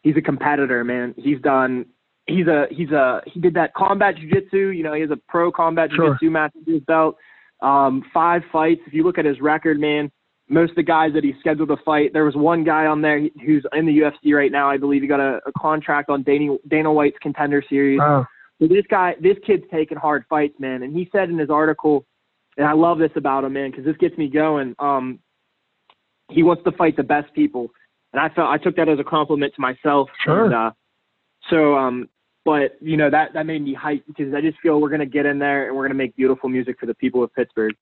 he's 0.03 0.17
a 0.17 0.21
competitor, 0.21 0.85
man. 0.85 1.15
He's 1.17 1.41
done. 1.41 1.87
He's 2.27 2.47
a 2.47 2.67
he's 2.71 2.91
a 2.91 3.23
he 3.27 3.41
did 3.41 3.55
that 3.55 3.75
combat 3.75 4.17
jujitsu. 4.17 4.77
You 4.77 4.83
know, 4.83 4.93
he 4.93 5.01
has 5.01 5.11
a 5.11 5.19
pro 5.29 5.51
combat 5.51 5.91
Sure. 5.95 6.15
jujitsu 6.23 6.31
match 6.31 6.53
under 6.57 6.73
his 6.73 6.83
belt. 6.83 7.17
Um, 7.63 8.05
five 8.13 8.43
fights. 8.53 8.83
If 8.87 8.93
you 8.93 9.05
look 9.05 9.19
at 9.19 9.25
his 9.25 9.41
record, 9.41 9.81
man, 9.81 10.11
most 10.49 10.71
of 10.71 10.77
the 10.77 10.83
guys 10.83 11.13
that 11.15 11.25
he 11.25 11.33
scheduled 11.41 11.69
to 11.71 11.77
fight, 11.85 12.13
there 12.13 12.25
was 12.25 12.37
one 12.37 12.65
guy 12.65 12.87
on 12.87 13.01
there 13.01 13.21
who's 13.45 13.65
in 13.73 13.87
the 13.87 13.99
UFC 14.01 14.35
right 14.37 14.53
now. 14.53 14.69
I 14.69 14.77
believe 14.77 15.03
he 15.03 15.09
got 15.09 15.21
a, 15.21 15.41
a 15.47 15.53
contract 15.59 16.11
on 16.11 16.23
Dana, 16.23 16.57
Dana 16.69 16.93
White's 16.93 17.17
Contender 17.23 17.63
Series. 17.69 17.99
Wow. 17.99 18.27
So 18.63 18.69
this 18.69 18.85
guy, 18.89 19.17
this 19.21 19.37
kid's 19.45 19.65
taking 19.73 19.99
hard 19.99 20.25
fights, 20.31 20.55
man. 20.61 20.85
And 20.85 20.95
he 20.95 21.09
said 21.11 21.29
in 21.31 21.39
his 21.39 21.51
article, 21.51 22.07
and 22.57 22.65
I 22.65 22.75
love 22.75 22.99
this 22.99 23.11
about 23.17 23.43
him, 23.43 23.55
man, 23.55 23.71
because 23.73 23.85
this 23.85 23.97
gets 23.97 24.17
me 24.17 24.29
going. 24.29 24.77
Um, 24.79 25.19
he 26.31 26.45
wants 26.45 26.63
to 26.65 26.73
fight 26.73 26.97
the 26.97 27.03
best 27.03 27.35
people, 27.35 27.71
and 28.13 28.21
I 28.21 28.29
felt 28.29 28.49
I 28.49 28.59
took 28.59 28.77
that 28.77 28.89
as 28.89 29.01
a 29.01 29.05
compliment 29.05 29.53
to 29.57 29.61
myself. 29.61 30.11
Sure. 30.25 30.45
And, 30.45 30.55
uh, 30.55 30.71
so, 31.51 31.75
um, 31.75 32.09
but 32.45 32.77
you 32.81 32.97
know 32.97 33.11
that 33.11 33.33
that 33.35 33.47
made 33.47 33.63
me 33.63 33.75
hype 33.75 34.05
because 34.07 34.33
I 34.33 34.41
just 34.41 34.59
feel 34.61 34.81
we're 34.81 34.91
gonna 34.91 35.07
get 35.07 35.27
in 35.27 35.41
there 35.41 35.67
and 35.67 35.77
we're 35.77 35.85
gonna 35.85 35.95
make 35.95 36.15
beautiful 36.15 36.49
music 36.49 36.79
for 36.79 36.87
the 36.87 36.95
people 36.95 37.25
of 37.25 37.35
Pittsburgh. 37.35 37.75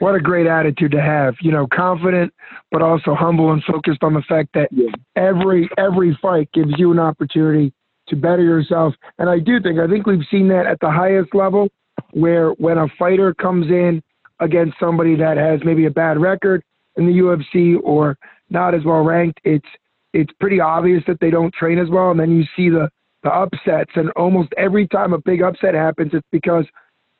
What 0.00 0.16
a 0.16 0.20
great 0.20 0.46
attitude 0.48 0.90
to 0.92 1.00
have. 1.00 1.34
You 1.42 1.52
know, 1.52 1.68
confident, 1.72 2.32
but 2.72 2.82
also 2.82 3.14
humble 3.14 3.52
and 3.52 3.62
focused 3.62 4.02
on 4.02 4.14
the 4.14 4.22
fact 4.22 4.48
that 4.54 4.68
Yeah. 4.72 4.90
every 5.14 5.68
every 5.78 6.18
fight 6.20 6.50
gives 6.52 6.72
you 6.76 6.90
an 6.90 6.98
opportunity 6.98 7.72
to 8.08 8.16
better 8.16 8.42
yourself. 8.42 8.94
And 9.18 9.28
I 9.28 9.38
do 9.38 9.60
think 9.60 9.78
I 9.78 9.86
think 9.86 10.06
we've 10.06 10.26
seen 10.30 10.48
that 10.48 10.66
at 10.66 10.80
the 10.80 10.90
highest 10.90 11.34
level, 11.34 11.68
where 12.12 12.50
when 12.52 12.78
a 12.78 12.86
fighter 12.98 13.34
comes 13.34 13.66
in 13.68 14.02
against 14.40 14.78
somebody 14.78 15.16
that 15.16 15.36
has 15.36 15.60
maybe 15.64 15.86
a 15.86 15.90
bad 15.90 16.20
record 16.20 16.62
in 16.96 17.06
the 17.06 17.12
UFC 17.12 17.76
or 17.82 18.16
not 18.50 18.74
as 18.74 18.84
well 18.84 19.02
ranked, 19.02 19.40
it's 19.44 19.66
it's 20.12 20.32
pretty 20.38 20.60
obvious 20.60 21.02
that 21.06 21.18
they 21.20 21.30
don't 21.30 21.52
train 21.54 21.78
as 21.78 21.88
well. 21.88 22.10
And 22.10 22.20
then 22.20 22.36
you 22.36 22.44
see 22.56 22.68
the 22.68 22.88
the 23.22 23.30
upsets, 23.30 23.90
and 23.94 24.10
almost 24.10 24.52
every 24.58 24.86
time 24.86 25.12
a 25.14 25.18
big 25.18 25.42
upset 25.42 25.74
happens, 25.74 26.12
it's 26.12 26.26
because 26.30 26.66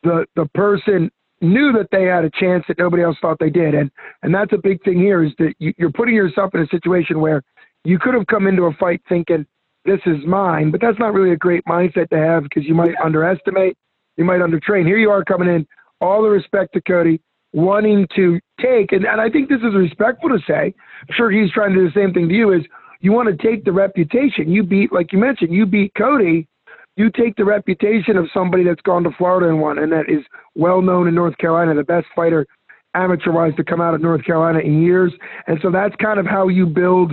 the 0.02 0.26
the 0.36 0.46
person 0.54 1.10
knew 1.40 1.72
that 1.72 1.88
they 1.90 2.04
had 2.04 2.24
a 2.24 2.30
chance 2.30 2.64
that 2.68 2.78
nobody 2.78 3.02
else 3.02 3.16
thought 3.20 3.38
they 3.40 3.50
did, 3.50 3.74
and 3.74 3.90
and 4.22 4.34
that's 4.34 4.52
a 4.52 4.58
big 4.58 4.82
thing 4.84 4.98
here 4.98 5.24
is 5.24 5.32
that 5.38 5.54
you, 5.58 5.72
you're 5.78 5.92
putting 5.92 6.14
yourself 6.14 6.54
in 6.54 6.60
a 6.60 6.66
situation 6.68 7.20
where 7.20 7.42
you 7.84 7.98
could 7.98 8.14
have 8.14 8.26
come 8.26 8.46
into 8.46 8.64
a 8.64 8.72
fight 8.74 9.00
thinking 9.08 9.46
this 9.84 10.00
is 10.06 10.24
mine, 10.26 10.70
but 10.70 10.80
that's 10.80 10.98
not 10.98 11.12
really 11.12 11.32
a 11.32 11.36
great 11.36 11.64
mindset 11.64 12.08
to 12.10 12.18
have 12.18 12.44
because 12.44 12.64
you 12.64 12.74
might 12.74 12.94
underestimate, 13.02 13.76
you 14.16 14.24
might 14.24 14.40
undertrain. 14.40 14.86
Here 14.86 14.98
you 14.98 15.10
are 15.10 15.24
coming 15.24 15.48
in, 15.48 15.66
all 16.00 16.22
the 16.22 16.28
respect 16.28 16.72
to 16.74 16.80
Cody, 16.80 17.20
wanting 17.52 18.06
to 18.16 18.40
take, 18.60 18.92
and, 18.92 19.04
and 19.04 19.20
I 19.20 19.30
think 19.30 19.48
this 19.48 19.60
is 19.60 19.74
respectful 19.74 20.30
to 20.30 20.38
say. 20.46 20.74
I'm 21.02 21.14
sure 21.14 21.30
he's 21.30 21.50
trying 21.52 21.74
to 21.74 21.80
do 21.80 21.86
the 21.86 21.94
same 21.94 22.12
thing 22.12 22.28
to 22.28 22.34
you. 22.34 22.52
Is 22.52 22.62
you 23.00 23.12
want 23.12 23.28
to 23.28 23.46
take 23.46 23.64
the 23.64 23.72
reputation 23.72 24.50
you 24.50 24.62
beat, 24.62 24.92
like 24.92 25.12
you 25.12 25.18
mentioned, 25.18 25.52
you 25.52 25.66
beat 25.66 25.92
Cody 25.96 26.48
you 26.96 27.10
take 27.10 27.34
the 27.36 27.44
reputation 27.44 28.16
of 28.16 28.28
somebody 28.32 28.62
that's 28.64 28.80
gone 28.82 29.02
to 29.04 29.10
Florida 29.18 29.48
and 29.48 29.60
won, 29.60 29.78
and 29.78 29.90
that 29.92 30.08
is 30.08 30.24
well 30.54 30.80
known 30.80 31.08
in 31.08 31.14
North 31.14 31.36
Carolina, 31.38 31.74
the 31.74 31.82
best 31.82 32.06
fighter 32.14 32.46
amateur 32.94 33.32
wise 33.32 33.54
to 33.56 33.64
come 33.64 33.80
out 33.80 33.94
of 33.94 34.00
North 34.00 34.24
Carolina 34.24 34.60
in 34.60 34.80
years. 34.80 35.12
And 35.48 35.58
so 35.60 35.70
that's 35.70 35.94
kind 35.96 36.20
of 36.20 36.26
how 36.26 36.48
you 36.48 36.66
build 36.66 37.12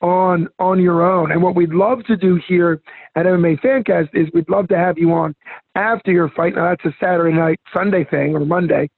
on 0.00 0.48
on 0.58 0.80
your 0.80 1.02
own. 1.02 1.30
And 1.30 1.42
what 1.42 1.54
we'd 1.54 1.72
love 1.72 2.04
to 2.04 2.16
do 2.16 2.40
here 2.48 2.80
at 3.16 3.26
MMA 3.26 3.60
Fancast 3.60 4.08
is 4.14 4.28
we'd 4.32 4.48
love 4.48 4.68
to 4.68 4.76
have 4.76 4.98
you 4.98 5.12
on 5.12 5.34
after 5.74 6.10
your 6.10 6.30
fight. 6.30 6.54
Now 6.54 6.70
that's 6.70 6.84
a 6.84 6.96
Saturday 7.00 7.36
night, 7.36 7.60
Sunday 7.72 8.04
thing 8.04 8.34
or 8.34 8.40
Monday, 8.40 8.90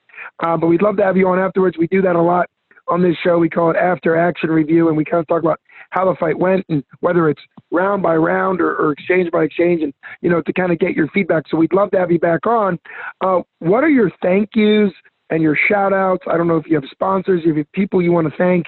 uh, 0.45 0.57
but 0.57 0.69
we'd 0.69 0.83
love 0.83 0.97
to 0.99 1.05
have 1.05 1.17
you 1.17 1.29
on 1.29 1.39
afterwards. 1.39 1.77
We 1.79 1.89
do 1.89 2.03
that 2.03 2.17
a 2.17 2.23
lot 2.23 2.49
on 2.89 3.03
this 3.03 3.17
show. 3.23 3.39
We 3.39 3.49
call 3.49 3.71
it 3.71 3.77
After 3.77 4.17
Action 4.17 4.51
Review, 4.51 4.89
and 4.89 4.97
we 4.97 5.05
kind 5.05 5.21
of 5.21 5.27
talk 5.27 5.43
about 5.43 5.61
how 5.91 6.05
the 6.05 6.17
fight 6.19 6.39
went 6.39 6.65
and 6.69 6.83
whether 7.01 7.29
it's 7.29 7.41
round 7.71 8.03
by 8.03 8.17
round 8.17 8.61
or, 8.61 8.75
or 8.77 8.93
exchange 8.93 9.31
by 9.31 9.45
exchange, 9.45 9.83
and 9.83 9.93
you 10.21 10.31
know 10.31 10.43
to 10.43 10.53
kind 10.53 10.73
of 10.73 10.79
get 10.79 10.95
your 10.95 11.09
feedback. 11.09 11.45
So 11.49 11.57
we'd 11.57 11.73
love 11.73 11.91
to 11.93 11.99
have 11.99 12.11
you 12.11 12.19
back 12.19 12.47
on. 12.47 12.79
Uh, 13.21 13.41
what 13.59 13.85
are 13.85 13.91
your 13.91 14.11
thank 14.23 14.51
yous 14.55 14.93
and 15.31 15.43
your 15.43 15.57
shout 15.69 15.93
outs? 15.93 16.25
I 16.31 16.37
don't 16.37 16.49
know 16.49 16.57
if 16.57 16.67
you 16.67 16.75
have 16.77 16.89
sponsors, 16.91 17.41
if 17.41 17.47
you 17.47 17.55
have 17.57 17.73
people 17.73 18.03
you 18.03 18.13
want 18.13 18.31
to 18.31 18.37
thank 18.37 18.67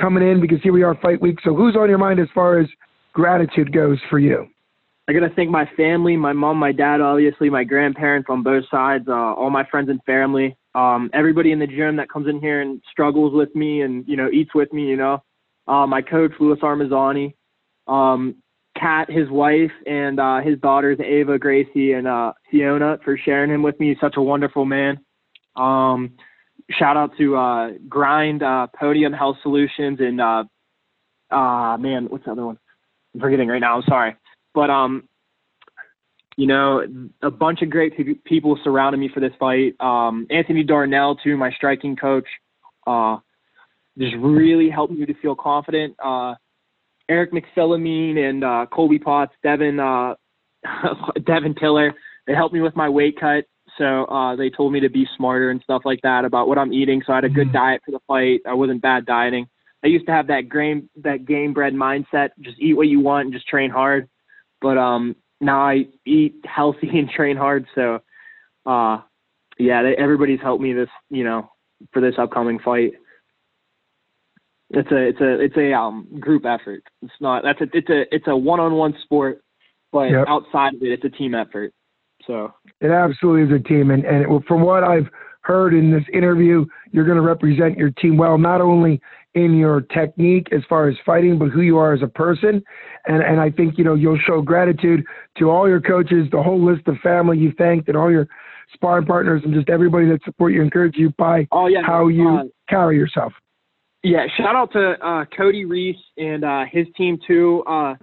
coming 0.00 0.26
in 0.26 0.40
because 0.40 0.58
here 0.62 0.72
we 0.72 0.82
are 0.82 0.94
fight 0.96 1.20
week. 1.20 1.38
So 1.44 1.54
who's 1.54 1.76
on 1.76 1.88
your 1.88 1.98
mind 1.98 2.20
as 2.20 2.28
far 2.34 2.58
as 2.58 2.68
gratitude 3.12 3.72
goes 3.72 3.98
for 4.08 4.18
you? 4.18 4.46
I 5.08 5.14
gotta 5.14 5.30
thank 5.34 5.50
my 5.50 5.64
family, 5.74 6.18
my 6.18 6.34
mom, 6.34 6.58
my 6.58 6.70
dad, 6.70 7.00
obviously, 7.00 7.48
my 7.48 7.64
grandparents 7.64 8.28
on 8.30 8.42
both 8.42 8.64
sides, 8.70 9.06
uh, 9.08 9.12
all 9.12 9.48
my 9.48 9.64
friends 9.70 9.88
and 9.88 10.02
family, 10.04 10.54
um, 10.74 11.08
everybody 11.14 11.50
in 11.50 11.58
the 11.58 11.66
gym 11.66 11.96
that 11.96 12.10
comes 12.10 12.28
in 12.28 12.40
here 12.40 12.60
and 12.60 12.82
struggles 12.92 13.32
with 13.32 13.54
me 13.54 13.80
and 13.80 14.06
you 14.06 14.16
know 14.16 14.28
eats 14.30 14.54
with 14.54 14.70
me. 14.70 14.82
You 14.82 14.96
know, 14.96 15.22
uh, 15.66 15.86
my 15.86 16.02
coach 16.02 16.32
Louis 16.38 16.58
Armazzani, 16.58 17.32
um, 17.86 18.36
Kat, 18.78 19.10
his 19.10 19.30
wife, 19.30 19.72
and 19.86 20.20
uh, 20.20 20.40
his 20.40 20.58
daughters 20.60 20.98
Ava, 21.00 21.38
Gracie, 21.38 21.92
and 21.92 22.06
uh, 22.06 22.34
Fiona 22.50 22.98
for 23.02 23.16
sharing 23.16 23.50
him 23.50 23.62
with 23.62 23.80
me. 23.80 23.88
He's 23.88 24.00
such 24.00 24.16
a 24.18 24.22
wonderful 24.22 24.66
man. 24.66 24.98
Um, 25.56 26.16
shout 26.70 26.96
out 26.96 27.16
to 27.18 27.36
uh, 27.36 27.70
Grind 27.88 28.42
uh, 28.42 28.66
Podium 28.78 29.12
Health 29.12 29.36
Solutions 29.42 29.98
and 30.00 30.20
uh, 30.20 30.44
uh, 31.30 31.76
man, 31.78 32.06
what's 32.08 32.24
the 32.24 32.32
other 32.32 32.46
one? 32.46 32.58
I'm 33.14 33.20
forgetting 33.20 33.48
right 33.48 33.60
now. 33.60 33.76
I'm 33.76 33.84
sorry 33.88 34.16
but 34.58 34.70
um 34.70 35.08
you 36.36 36.46
know 36.48 36.82
a 37.22 37.30
bunch 37.30 37.62
of 37.62 37.70
great 37.70 37.96
pe- 37.96 38.14
people 38.24 38.58
surrounded 38.64 38.98
me 38.98 39.08
for 39.12 39.20
this 39.20 39.32
fight 39.38 39.74
um 39.80 40.26
anthony 40.30 40.64
darnell 40.64 41.14
too 41.14 41.36
my 41.36 41.50
striking 41.52 41.94
coach 41.94 42.26
uh 42.88 43.16
just 43.96 44.16
really 44.18 44.68
helped 44.68 44.92
me 44.92 45.06
to 45.06 45.14
feel 45.14 45.36
confident 45.36 45.94
uh 46.04 46.34
eric 47.08 47.32
mcphillamine 47.32 48.18
and 48.18 48.42
uh 48.42 48.66
colby 48.72 48.98
potts 48.98 49.32
devin 49.44 49.78
uh 49.78 50.14
devin 51.24 51.54
tiller 51.54 51.94
they 52.26 52.34
helped 52.34 52.54
me 52.54 52.60
with 52.60 52.74
my 52.74 52.88
weight 52.88 53.18
cut 53.20 53.44
so 53.78 54.04
uh 54.06 54.36
they 54.36 54.50
told 54.50 54.72
me 54.72 54.80
to 54.80 54.90
be 54.90 55.06
smarter 55.16 55.50
and 55.50 55.62
stuff 55.62 55.82
like 55.84 56.00
that 56.02 56.24
about 56.24 56.48
what 56.48 56.58
i'm 56.58 56.72
eating 56.72 57.02
so 57.06 57.12
i 57.12 57.16
had 57.16 57.24
a 57.24 57.28
good 57.28 57.52
diet 57.52 57.80
for 57.84 57.92
the 57.92 58.00
fight 58.06 58.40
i 58.46 58.52
wasn't 58.52 58.82
bad 58.82 59.06
dieting 59.06 59.46
i 59.84 59.86
used 59.86 60.06
to 60.06 60.12
have 60.12 60.26
that 60.26 60.48
grain 60.48 60.88
that 60.96 61.24
game 61.24 61.52
bred 61.54 61.72
mindset 61.72 62.30
just 62.40 62.58
eat 62.58 62.74
what 62.74 62.88
you 62.88 63.00
want 63.00 63.26
and 63.26 63.32
just 63.32 63.46
train 63.48 63.70
hard 63.70 64.08
but 64.60 64.76
um 64.76 65.14
now 65.40 65.60
I 65.60 65.86
eat 66.04 66.44
healthy 66.44 66.88
and 66.94 67.08
train 67.08 67.36
hard. 67.36 67.66
So 67.74 68.00
uh 68.66 68.98
yeah, 69.58 69.82
they, 69.82 69.96
everybody's 69.96 70.40
helped 70.40 70.62
me 70.62 70.72
this 70.72 70.88
you 71.10 71.24
know 71.24 71.50
for 71.92 72.00
this 72.00 72.14
upcoming 72.18 72.58
fight. 72.58 72.92
It's 74.70 74.90
a 74.90 74.96
it's 74.96 75.20
a 75.20 75.40
it's 75.40 75.56
a 75.56 75.72
um 75.72 76.06
group 76.20 76.44
effort. 76.44 76.82
It's 77.02 77.12
not 77.20 77.42
that's 77.42 77.60
a 77.60 77.66
it's 77.72 77.88
a 77.88 78.14
it's 78.14 78.26
a 78.26 78.36
one 78.36 78.60
on 78.60 78.74
one 78.74 78.94
sport, 79.02 79.42
but 79.92 80.10
Yep. 80.10 80.26
outside 80.28 80.74
of 80.74 80.82
it, 80.82 80.92
it's 80.92 81.04
a 81.04 81.16
team 81.16 81.34
effort. 81.34 81.72
So 82.28 82.52
It 82.80 82.90
absolutely 82.90 83.54
is 83.54 83.60
a 83.60 83.64
team, 83.66 83.90
and 83.90 84.04
and 84.04 84.22
it, 84.22 84.42
from 84.46 84.60
what 84.60 84.84
I've 84.84 85.08
heard 85.40 85.72
in 85.72 85.90
this 85.90 86.04
interview, 86.12 86.66
you're 86.92 87.06
going 87.06 87.16
to 87.16 87.22
represent 87.22 87.78
your 87.78 87.90
team 87.90 88.18
well, 88.18 88.36
not 88.36 88.60
only 88.60 89.00
in 89.34 89.56
your 89.56 89.80
technique 89.80 90.48
as 90.52 90.60
far 90.68 90.88
as 90.88 90.96
fighting, 91.06 91.38
but 91.38 91.46
who 91.48 91.62
you 91.62 91.78
are 91.78 91.94
as 91.94 92.02
a 92.02 92.06
person. 92.06 92.62
And 93.06 93.22
and 93.22 93.40
I 93.40 93.50
think 93.50 93.78
you 93.78 93.84
know 93.84 93.94
you'll 93.94 94.18
show 94.26 94.42
gratitude 94.42 95.04
to 95.38 95.50
all 95.50 95.66
your 95.66 95.80
coaches, 95.80 96.28
the 96.30 96.42
whole 96.42 96.62
list 96.62 96.86
of 96.86 96.96
family 97.02 97.38
you 97.38 97.52
thanked, 97.56 97.88
and 97.88 97.96
all 97.96 98.10
your 98.10 98.28
sparring 98.74 99.06
partners, 99.06 99.40
and 99.42 99.54
just 99.54 99.70
everybody 99.70 100.06
that 100.10 100.22
support 100.24 100.52
you, 100.52 100.60
encourage 100.60 100.96
you 100.96 101.10
by 101.16 101.48
Oh 101.50 101.66
yeah, 101.66 101.80
how 101.82 102.08
you 102.08 102.28
uh, 102.28 102.42
carry 102.68 102.96
yourself. 102.96 103.32
Yeah, 104.02 104.26
shout 104.36 104.54
out 104.54 104.70
to 104.72 104.94
uh, 105.04 105.24
Cody 105.34 105.64
Reese 105.64 105.96
and 106.18 106.44
uh, 106.44 106.64
his 106.70 106.86
team 106.94 107.18
too. 107.26 107.64
Uh, 107.66 107.94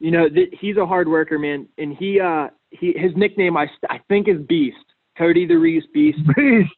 you 0.00 0.10
know, 0.10 0.28
th- 0.28 0.50
he's 0.60 0.76
a 0.76 0.84
hard 0.84 1.08
worker, 1.08 1.38
man, 1.38 1.66
and 1.78 1.96
he 1.96 2.20
uh, 2.20 2.48
he 2.78 2.92
his 2.96 3.12
nickname 3.16 3.56
I 3.56 3.66
I 3.88 3.98
think 4.08 4.28
is 4.28 4.40
Beast. 4.48 4.76
Cody 5.16 5.46
the 5.46 5.54
Reese 5.54 5.84
Beast. 5.94 6.18
Beast. 6.36 6.70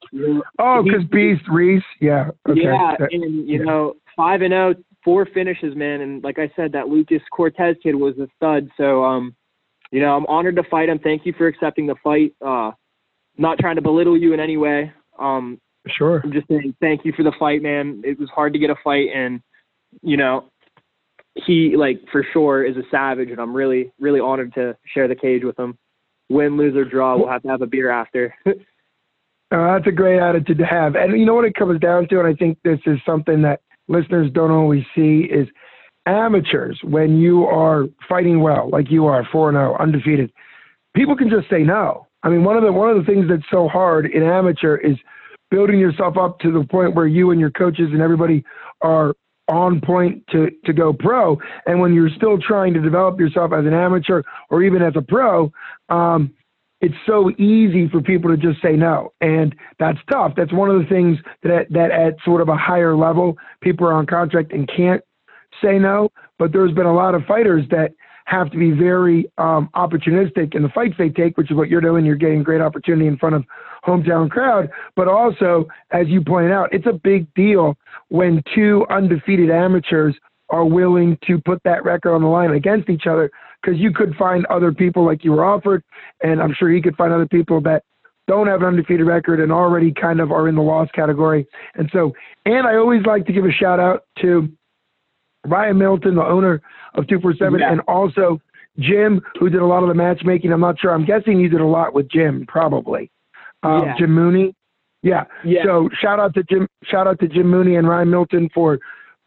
Oh, 0.59 0.83
because 0.83 1.05
Beast 1.11 1.43
Reese. 1.51 1.83
Yeah. 2.01 2.31
Okay. 2.49 2.61
Yeah, 2.65 2.95
That- 2.99 3.13
and 3.13 3.49
you 3.49 3.59
yeah. 3.59 3.65
know, 3.65 3.95
five 4.15 4.43
and 4.43 4.53
zero, 4.53 4.75
four 5.03 5.25
finishes, 5.27 5.75
man. 5.75 6.03
And 6.03 6.23
like 6.23 6.39
I 6.39 6.51
said, 6.55 6.73
that 6.73 6.89
Lucas 6.89 7.23
Cortez 7.33 7.77
kid 7.83 7.95
was 7.95 8.19
a 8.19 8.29
stud. 8.37 8.69
So, 8.77 9.03
um, 9.05 9.35
you 9.91 10.01
know, 10.01 10.15
I'm 10.17 10.27
honored 10.27 10.57
to 10.57 10.65
fight 10.65 10.89
him. 10.91 10.99
Thank 10.99 11.25
you 11.25 11.33
for 11.39 11.47
accepting 11.47 11.87
the 11.87 11.95
fight. 12.05 12.35
Uh, 12.45 12.73
not 13.39 13.59
trying 13.59 13.77
to 13.77 13.83
belittle 13.83 14.17
you 14.19 14.33
in 14.35 14.41
any 14.41 14.57
way. 14.57 14.93
Um, 15.19 15.59
Sure. 15.89 16.21
I'm 16.25 16.33
just 16.33 16.49
saying 16.49 16.75
thank 16.81 17.05
you 17.05 17.13
for 17.17 17.23
the 17.23 17.33
fight, 17.39 17.63
man. 17.63 18.03
It 18.05 18.19
was 18.19 18.29
hard 18.31 18.53
to 18.55 18.59
get 18.59 18.71
a 18.71 18.75
fight, 18.83 19.09
and 19.15 19.41
you 20.03 20.17
know, 20.17 20.51
he 21.47 21.77
like 21.77 22.01
for 22.11 22.27
sure 22.33 22.65
is 22.65 22.77
a 22.77 22.83
savage, 22.91 23.31
and 23.31 23.39
I'm 23.41 23.55
really, 23.55 23.93
really 24.01 24.19
honored 24.19 24.53
to 24.55 24.77
share 24.93 25.07
the 25.07 25.15
cage 25.15 25.45
with 25.45 25.57
him. 25.59 25.79
Win, 26.29 26.57
lose 26.57 26.77
or 26.77 26.85
draw, 26.85 27.17
we'll 27.17 27.29
have 27.29 27.43
to 27.43 27.49
have 27.49 27.63
a 27.63 27.67
beer 27.67 27.91
after. 27.91 28.35
Uh, 29.53 29.75
that's 29.75 29.87
a 29.87 29.93
great 29.93 30.19
attitude 30.19 30.59
to 30.59 30.67
have. 30.67 30.97
And 30.97 31.17
you 31.17 31.25
know 31.25 31.35
what 31.35 31.45
it 31.45 31.55
comes 31.55 31.79
down 31.79 32.09
to, 32.09 32.19
and 32.19 32.27
I 32.27 32.35
think 32.35 32.59
this 32.65 32.81
is 32.85 32.99
something 33.07 33.43
that 33.43 33.61
listeners 33.87 34.29
don't 34.33 34.51
always 34.51 34.83
see, 34.93 35.29
is 35.31 35.47
amateurs, 36.05 36.81
when 36.83 37.19
you 37.19 37.45
are 37.45 37.85
fighting 38.09 38.41
well, 38.41 38.69
like 38.71 38.91
you 38.91 39.07
are, 39.07 39.25
4 39.31 39.53
0, 39.53 39.77
undefeated, 39.79 40.33
people 40.97 41.17
can 41.17 41.31
just 41.31 41.49
say 41.49 41.63
no. 41.63 42.09
I 42.23 42.29
mean, 42.29 42.43
one 42.43 42.57
of 42.57 42.65
the 42.65 42.73
one 42.73 42.91
of 42.91 42.97
the 42.97 43.05
things 43.05 43.27
that's 43.29 43.49
so 43.51 43.69
hard 43.69 44.07
in 44.07 44.25
amateur 44.25 44.77
is 44.79 44.97
building 45.51 45.79
yourself 45.79 46.17
up 46.17 46.41
to 46.41 46.51
the 46.51 46.65
point 46.65 46.97
where 46.97 47.07
you 47.07 47.31
and 47.31 47.39
your 47.39 47.53
coaches 47.53 47.91
and 47.93 48.01
everybody 48.01 48.45
are 48.81 49.15
on 49.49 49.81
point 49.81 50.25
to, 50.33 50.51
to 50.65 50.73
go 50.73 50.93
pro. 50.93 51.39
And 51.67 51.81
when 51.81 51.95
you're 51.95 52.11
still 52.11 52.39
trying 52.39 52.75
to 52.75 52.81
develop 52.81 53.21
yourself 53.21 53.53
as 53.53 53.65
an 53.65 53.75
amateur 53.75 54.23
or 54.51 54.63
even 54.63 54.83
as 54.83 54.95
a 54.97 55.03
pro, 55.03 55.53
um, 55.89 56.33
it's 56.81 56.95
so 57.07 57.31
easy 57.39 57.89
for 57.89 58.01
people 58.03 58.31
to 58.31 58.37
just 58.37 58.61
say 58.61 58.73
no, 58.73 59.13
and 59.21 59.55
that's 59.79 59.99
tough. 60.11 60.33
That's 60.37 60.53
one 60.53 60.69
of 60.71 60.79
the 60.79 60.87
things 60.87 61.17
that 61.43 61.67
that 61.71 61.91
at 61.91 62.17
sort 62.23 62.43
of 62.43 62.51
a 62.51 62.57
higher 62.57 62.95
level, 62.95 63.39
people 63.63 63.87
are 63.87 63.95
on 63.95 64.05
contract 64.05 64.53
and 64.53 64.69
can't 64.69 65.03
say 65.63 65.79
no. 65.79 66.11
But 66.39 66.53
there's 66.53 66.73
been 66.73 66.87
a 66.87 66.95
lot 66.95 67.15
of 67.15 67.25
fighters 67.25 67.65
that 67.71 67.93
have 68.27 68.51
to 68.51 68.59
be 68.59 68.73
very 68.73 69.31
um, 69.39 69.71
opportunistic 69.75 70.55
in 70.55 70.63
the 70.63 70.69
fights 70.69 70.95
they 70.99 71.09
take, 71.09 71.39
which 71.39 71.51
is 71.51 71.57
what 71.57 71.69
you're 71.69 71.81
doing. 71.81 72.05
You're 72.05 72.17
getting 72.17 72.43
great 72.43 72.61
opportunity 72.61 73.07
in 73.07 73.17
front 73.17 73.37
of 73.37 73.45
hometown 73.87 74.29
crowd, 74.29 74.69
but 74.97 75.09
also, 75.09 75.67
as 75.93 76.09
you 76.09 76.21
point 76.23 76.53
out, 76.53 76.73
it's 76.73 76.87
a 76.87 76.93
big 76.93 77.33
deal 77.35 77.77
when 78.09 78.43
two 78.55 78.85
undefeated 78.91 79.51
amateurs 79.51 80.15
are 80.51 80.65
willing 80.65 81.19
to 81.27 81.39
put 81.41 81.61
that 81.65 81.85
record 81.85 82.15
on 82.15 82.23
the 82.23 82.29
line 82.29 82.53
against 82.53 82.89
each 82.89 83.07
other 83.07 83.31
because 83.63 83.79
you 83.81 83.93
could 83.93 84.15
find 84.17 84.47
other 84.47 84.73
people 84.73 85.05
like 85.05 85.25
you 85.25 85.33
were 85.33 85.45
offered, 85.45 85.83
and 86.23 86.41
I'm 86.41 86.55
sure 86.55 86.71
he 86.71 86.83
could 86.83 86.97
find 86.97 87.13
other 87.13 87.27
people 87.27 87.61
that 87.63 87.83
don't 88.29 88.47
have 88.49 88.61
an 88.63 88.69
undefeated 88.69 89.07
record 89.07 89.41
and 89.41 89.53
already 89.53 89.93
kind 89.93 90.21
of 90.21 90.33
are 90.33 90.49
in 90.49 90.57
the 90.57 90.63
loss 90.63 90.89
category. 90.95 91.47
And 91.75 91.89
so, 91.93 92.13
and 92.45 92.67
I 92.67 92.77
always 92.77 93.05
like 93.07 93.25
to 93.27 93.33
give 93.33 93.45
a 93.45 93.53
shout 93.53 93.79
out 93.81 94.03
to 94.21 94.49
Ryan 95.47 95.79
Milton, 95.79 96.17
the 96.17 96.25
owner 96.25 96.61
of 96.95 97.07
247, 97.07 97.61
Yeah. 97.61 97.71
and 97.71 97.81
also 97.83 98.41
Jim, 98.79 99.23
who 99.39 99.49
did 99.49 99.61
a 99.61 99.67
lot 99.67 99.83
of 99.83 99.89
the 99.89 99.95
matchmaking. 99.95 100.53
I'm 100.53 100.61
not 100.61 100.79
sure. 100.79 100.93
I'm 100.93 101.05
guessing 101.05 101.41
you 101.41 101.49
did 101.49 101.61
a 101.61 101.67
lot 101.67 101.95
with 101.95 102.09
Jim, 102.11 102.45
probably. 102.47 103.11
Um, 103.67 103.85
Yeah. 103.85 103.95
Jim 103.99 104.13
Mooney. 104.15 104.55
Yeah. 105.03 105.25
Yeah. 105.45 105.65
So 105.65 105.89
shout 106.01 106.19
out 106.19 106.35
to 106.35 106.43
Jim. 106.45 106.67
Shout 106.85 107.07
out 107.07 107.19
to 107.21 107.29
Jim 107.29 107.49
Mooney 107.49 107.77
and 107.77 107.89
Ryan 107.89 108.11
Milton 108.11 108.49
for 108.55 108.79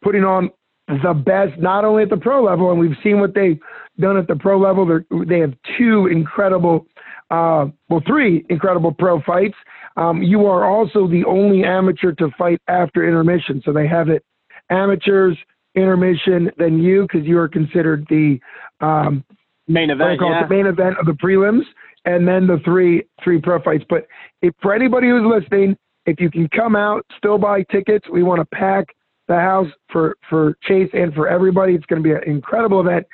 putting 0.02 0.24
on 0.24 0.50
the 0.88 1.14
best, 1.14 1.58
not 1.58 1.84
only 1.84 2.02
at 2.02 2.10
the 2.10 2.16
pro 2.16 2.42
level, 2.42 2.70
and 2.70 2.80
we've 2.80 2.96
seen 3.02 3.20
what 3.20 3.34
they've 3.34 3.58
done 3.98 4.16
at 4.16 4.26
the 4.26 4.36
pro 4.36 4.58
level. 4.58 4.84
They're, 4.84 5.04
they 5.26 5.38
have 5.38 5.54
two 5.78 6.08
incredible, 6.08 6.86
uh, 7.30 7.66
well, 7.88 8.02
three 8.06 8.44
incredible 8.48 8.92
pro 8.92 9.22
fights. 9.22 9.54
Um, 9.96 10.22
you 10.22 10.46
are 10.46 10.64
also 10.64 11.06
the 11.06 11.24
only 11.26 11.64
amateur 11.64 12.12
to 12.12 12.30
fight 12.36 12.60
after 12.66 13.06
intermission. 13.06 13.62
So 13.64 13.72
they 13.72 13.86
have 13.86 14.08
it 14.08 14.24
amateurs, 14.68 15.36
intermission, 15.74 16.50
then 16.58 16.78
you, 16.78 17.02
because 17.02 17.26
you 17.26 17.38
are 17.38 17.48
considered 17.48 18.06
the 18.08 18.40
um, 18.80 19.24
Main 19.68 19.90
event, 19.90 20.20
it, 20.20 20.26
yeah. 20.26 20.42
the 20.42 20.48
main 20.52 20.66
event 20.66 20.96
of 20.98 21.06
the 21.06 21.12
prelims, 21.12 21.62
and 22.04 22.26
then 22.26 22.46
the 22.46 22.58
three 22.64 23.04
three 23.22 23.40
pro 23.40 23.60
fights. 23.62 23.84
But 23.88 24.06
if 24.42 24.54
for 24.60 24.74
anybody 24.74 25.08
who's 25.08 25.24
listening, 25.26 25.76
if 26.06 26.20
you 26.20 26.30
can 26.30 26.48
come 26.48 26.76
out, 26.76 27.04
still 27.16 27.38
buy 27.38 27.62
tickets. 27.70 28.08
We 28.10 28.22
want 28.22 28.40
to 28.40 28.56
pack 28.56 28.86
the 29.28 29.36
house 29.36 29.68
for 29.92 30.16
for 30.28 30.56
Chase 30.62 30.90
and 30.92 31.14
for 31.14 31.28
everybody. 31.28 31.74
It's 31.74 31.86
going 31.86 32.02
to 32.02 32.08
be 32.08 32.14
an 32.14 32.22
incredible 32.24 32.80
event, 32.80 33.06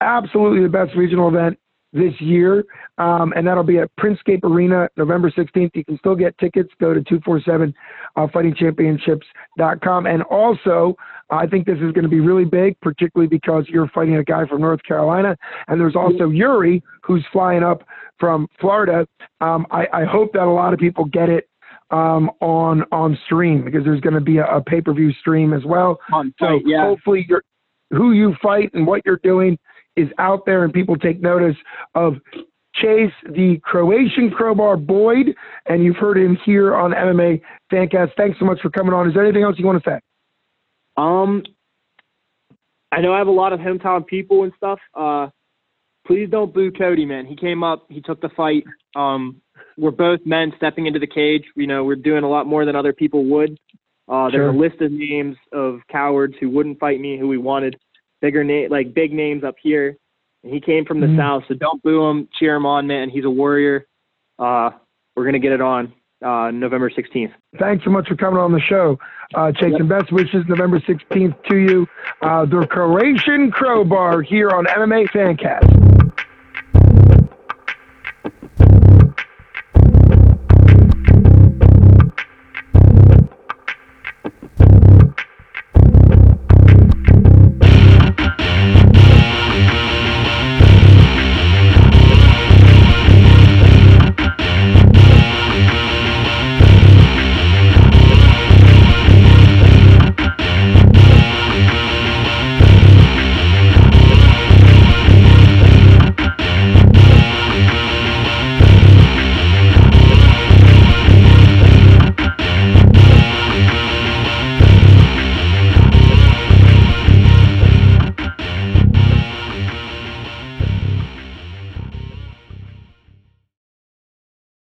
absolutely 0.00 0.62
the 0.62 0.68
best 0.68 0.96
regional 0.96 1.28
event 1.28 1.58
this 1.94 2.12
year, 2.20 2.64
um, 2.98 3.32
and 3.36 3.46
that'll 3.46 3.62
be 3.62 3.78
at 3.78 3.88
Printscape 3.98 4.42
Arena, 4.42 4.88
November 4.96 5.30
16th. 5.30 5.70
You 5.74 5.84
can 5.84 5.96
still 5.98 6.16
get 6.16 6.36
tickets. 6.38 6.68
Go 6.80 6.92
to 6.92 7.00
247 7.00 7.72
uh. 8.16 8.26
And 10.06 10.22
also, 10.24 10.96
I 11.30 11.46
think 11.46 11.66
this 11.66 11.76
is 11.76 11.92
going 11.92 12.02
to 12.02 12.08
be 12.08 12.20
really 12.20 12.44
big, 12.44 12.78
particularly 12.80 13.28
because 13.28 13.64
you're 13.68 13.88
fighting 13.88 14.16
a 14.16 14.24
guy 14.24 14.46
from 14.46 14.60
North 14.60 14.82
Carolina, 14.82 15.36
and 15.68 15.80
there's 15.80 15.96
also 15.96 16.28
Yuri 16.28 16.82
who's 17.02 17.24
flying 17.32 17.62
up 17.62 17.82
from 18.18 18.46
Florida. 18.60 19.06
Um, 19.40 19.66
I, 19.70 19.86
I 19.92 20.04
hope 20.04 20.32
that 20.34 20.44
a 20.44 20.50
lot 20.50 20.72
of 20.72 20.78
people 20.78 21.04
get 21.06 21.28
it 21.28 21.48
um, 21.90 22.30
on 22.40 22.84
on 22.92 23.18
stream 23.24 23.64
because 23.64 23.84
there's 23.84 24.00
going 24.00 24.14
to 24.14 24.20
be 24.20 24.38
a, 24.38 24.46
a 24.46 24.62
pay 24.62 24.80
per 24.80 24.92
view 24.92 25.12
stream 25.12 25.52
as 25.52 25.64
well. 25.64 25.98
On 26.12 26.34
So 26.38 26.60
yeah. 26.64 26.84
hopefully, 26.84 27.26
who 27.90 28.12
you 28.12 28.34
fight 28.42 28.70
and 28.74 28.86
what 28.86 29.02
you're 29.04 29.20
doing 29.22 29.58
is 29.96 30.08
out 30.18 30.44
there, 30.46 30.64
and 30.64 30.72
people 30.72 30.96
take 30.96 31.22
notice 31.22 31.56
of 31.94 32.14
Chase, 32.74 33.12
the 33.24 33.60
Croatian 33.62 34.30
crowbar 34.30 34.76
Boyd, 34.76 35.34
and 35.66 35.84
you've 35.84 35.96
heard 35.96 36.18
him 36.18 36.36
here 36.44 36.74
on 36.74 36.90
MMA 36.90 37.40
Fancast. 37.72 38.10
Thanks 38.16 38.38
so 38.38 38.44
much 38.44 38.60
for 38.60 38.70
coming 38.70 38.92
on. 38.92 39.06
Is 39.06 39.14
there 39.14 39.24
anything 39.24 39.44
else 39.44 39.56
you 39.58 39.66
want 39.66 39.82
to 39.82 39.90
say? 39.90 40.00
Um, 40.96 41.42
I 42.92 43.00
know 43.00 43.12
I 43.12 43.18
have 43.18 43.26
a 43.26 43.32
lot 43.32 43.52
of 43.52 43.60
hometown 43.60 44.06
people 44.06 44.44
and 44.44 44.52
stuff. 44.56 44.78
Uh, 44.94 45.28
please 46.06 46.28
don't 46.30 46.54
boo 46.54 46.70
Cody, 46.70 47.04
man. 47.04 47.26
He 47.26 47.34
came 47.34 47.64
up, 47.64 47.86
he 47.88 48.00
took 48.00 48.20
the 48.20 48.28
fight. 48.30 48.64
Um, 48.94 49.40
we're 49.76 49.90
both 49.90 50.20
men 50.24 50.52
stepping 50.56 50.86
into 50.86 51.00
the 51.00 51.06
cage. 51.06 51.44
You 51.56 51.66
know, 51.66 51.82
we're 51.84 51.96
doing 51.96 52.22
a 52.22 52.28
lot 52.28 52.46
more 52.46 52.64
than 52.64 52.76
other 52.76 52.92
people 52.92 53.24
would. 53.24 53.58
Uh, 54.06 54.30
there's 54.30 54.34
Sure. 54.34 54.50
a 54.50 54.56
list 54.56 54.80
of 54.80 54.92
names 54.92 55.36
of 55.52 55.80
cowards 55.90 56.34
who 56.38 56.50
wouldn't 56.50 56.78
fight 56.78 57.00
me, 57.00 57.18
who 57.18 57.26
we 57.26 57.38
wanted 57.38 57.76
bigger 58.20 58.44
name, 58.44 58.70
like 58.70 58.94
big 58.94 59.12
names 59.12 59.42
up 59.42 59.56
here. 59.60 59.96
And 60.44 60.52
he 60.52 60.60
came 60.60 60.84
from 60.84 61.00
the 61.00 61.06
Mhm. 61.06 61.16
south, 61.16 61.44
so 61.48 61.54
don't 61.54 61.82
boo 61.82 62.04
him. 62.04 62.28
Cheer 62.34 62.54
him 62.54 62.66
on, 62.66 62.86
man. 62.86 63.08
He's 63.08 63.24
a 63.24 63.30
warrior. 63.30 63.86
Uh, 64.38 64.70
we're 65.16 65.24
gonna 65.24 65.38
get 65.38 65.52
it 65.52 65.60
on 65.62 65.92
uh, 66.24 66.50
November 66.50 66.90
16th. 66.90 67.32
Thanks 67.58 67.84
so 67.84 67.90
much 67.90 68.08
for 68.08 68.16
coming 68.16 68.40
on 68.40 68.52
the 68.52 68.60
show. 68.60 68.98
Uh, 69.34 69.52
Chase, 69.52 69.74
and 69.78 69.88
best 69.88 70.12
wishes 70.12 70.44
November 70.48 70.80
16th 70.80 71.34
to 71.48 71.56
you. 71.56 71.86
Uh, 72.22 72.44
the 72.46 72.66
Croatian 72.66 73.50
Crowbar 73.50 74.22
here 74.22 74.50
on 74.50 74.64
MMA 74.66 75.08
Fancast. 75.10 76.03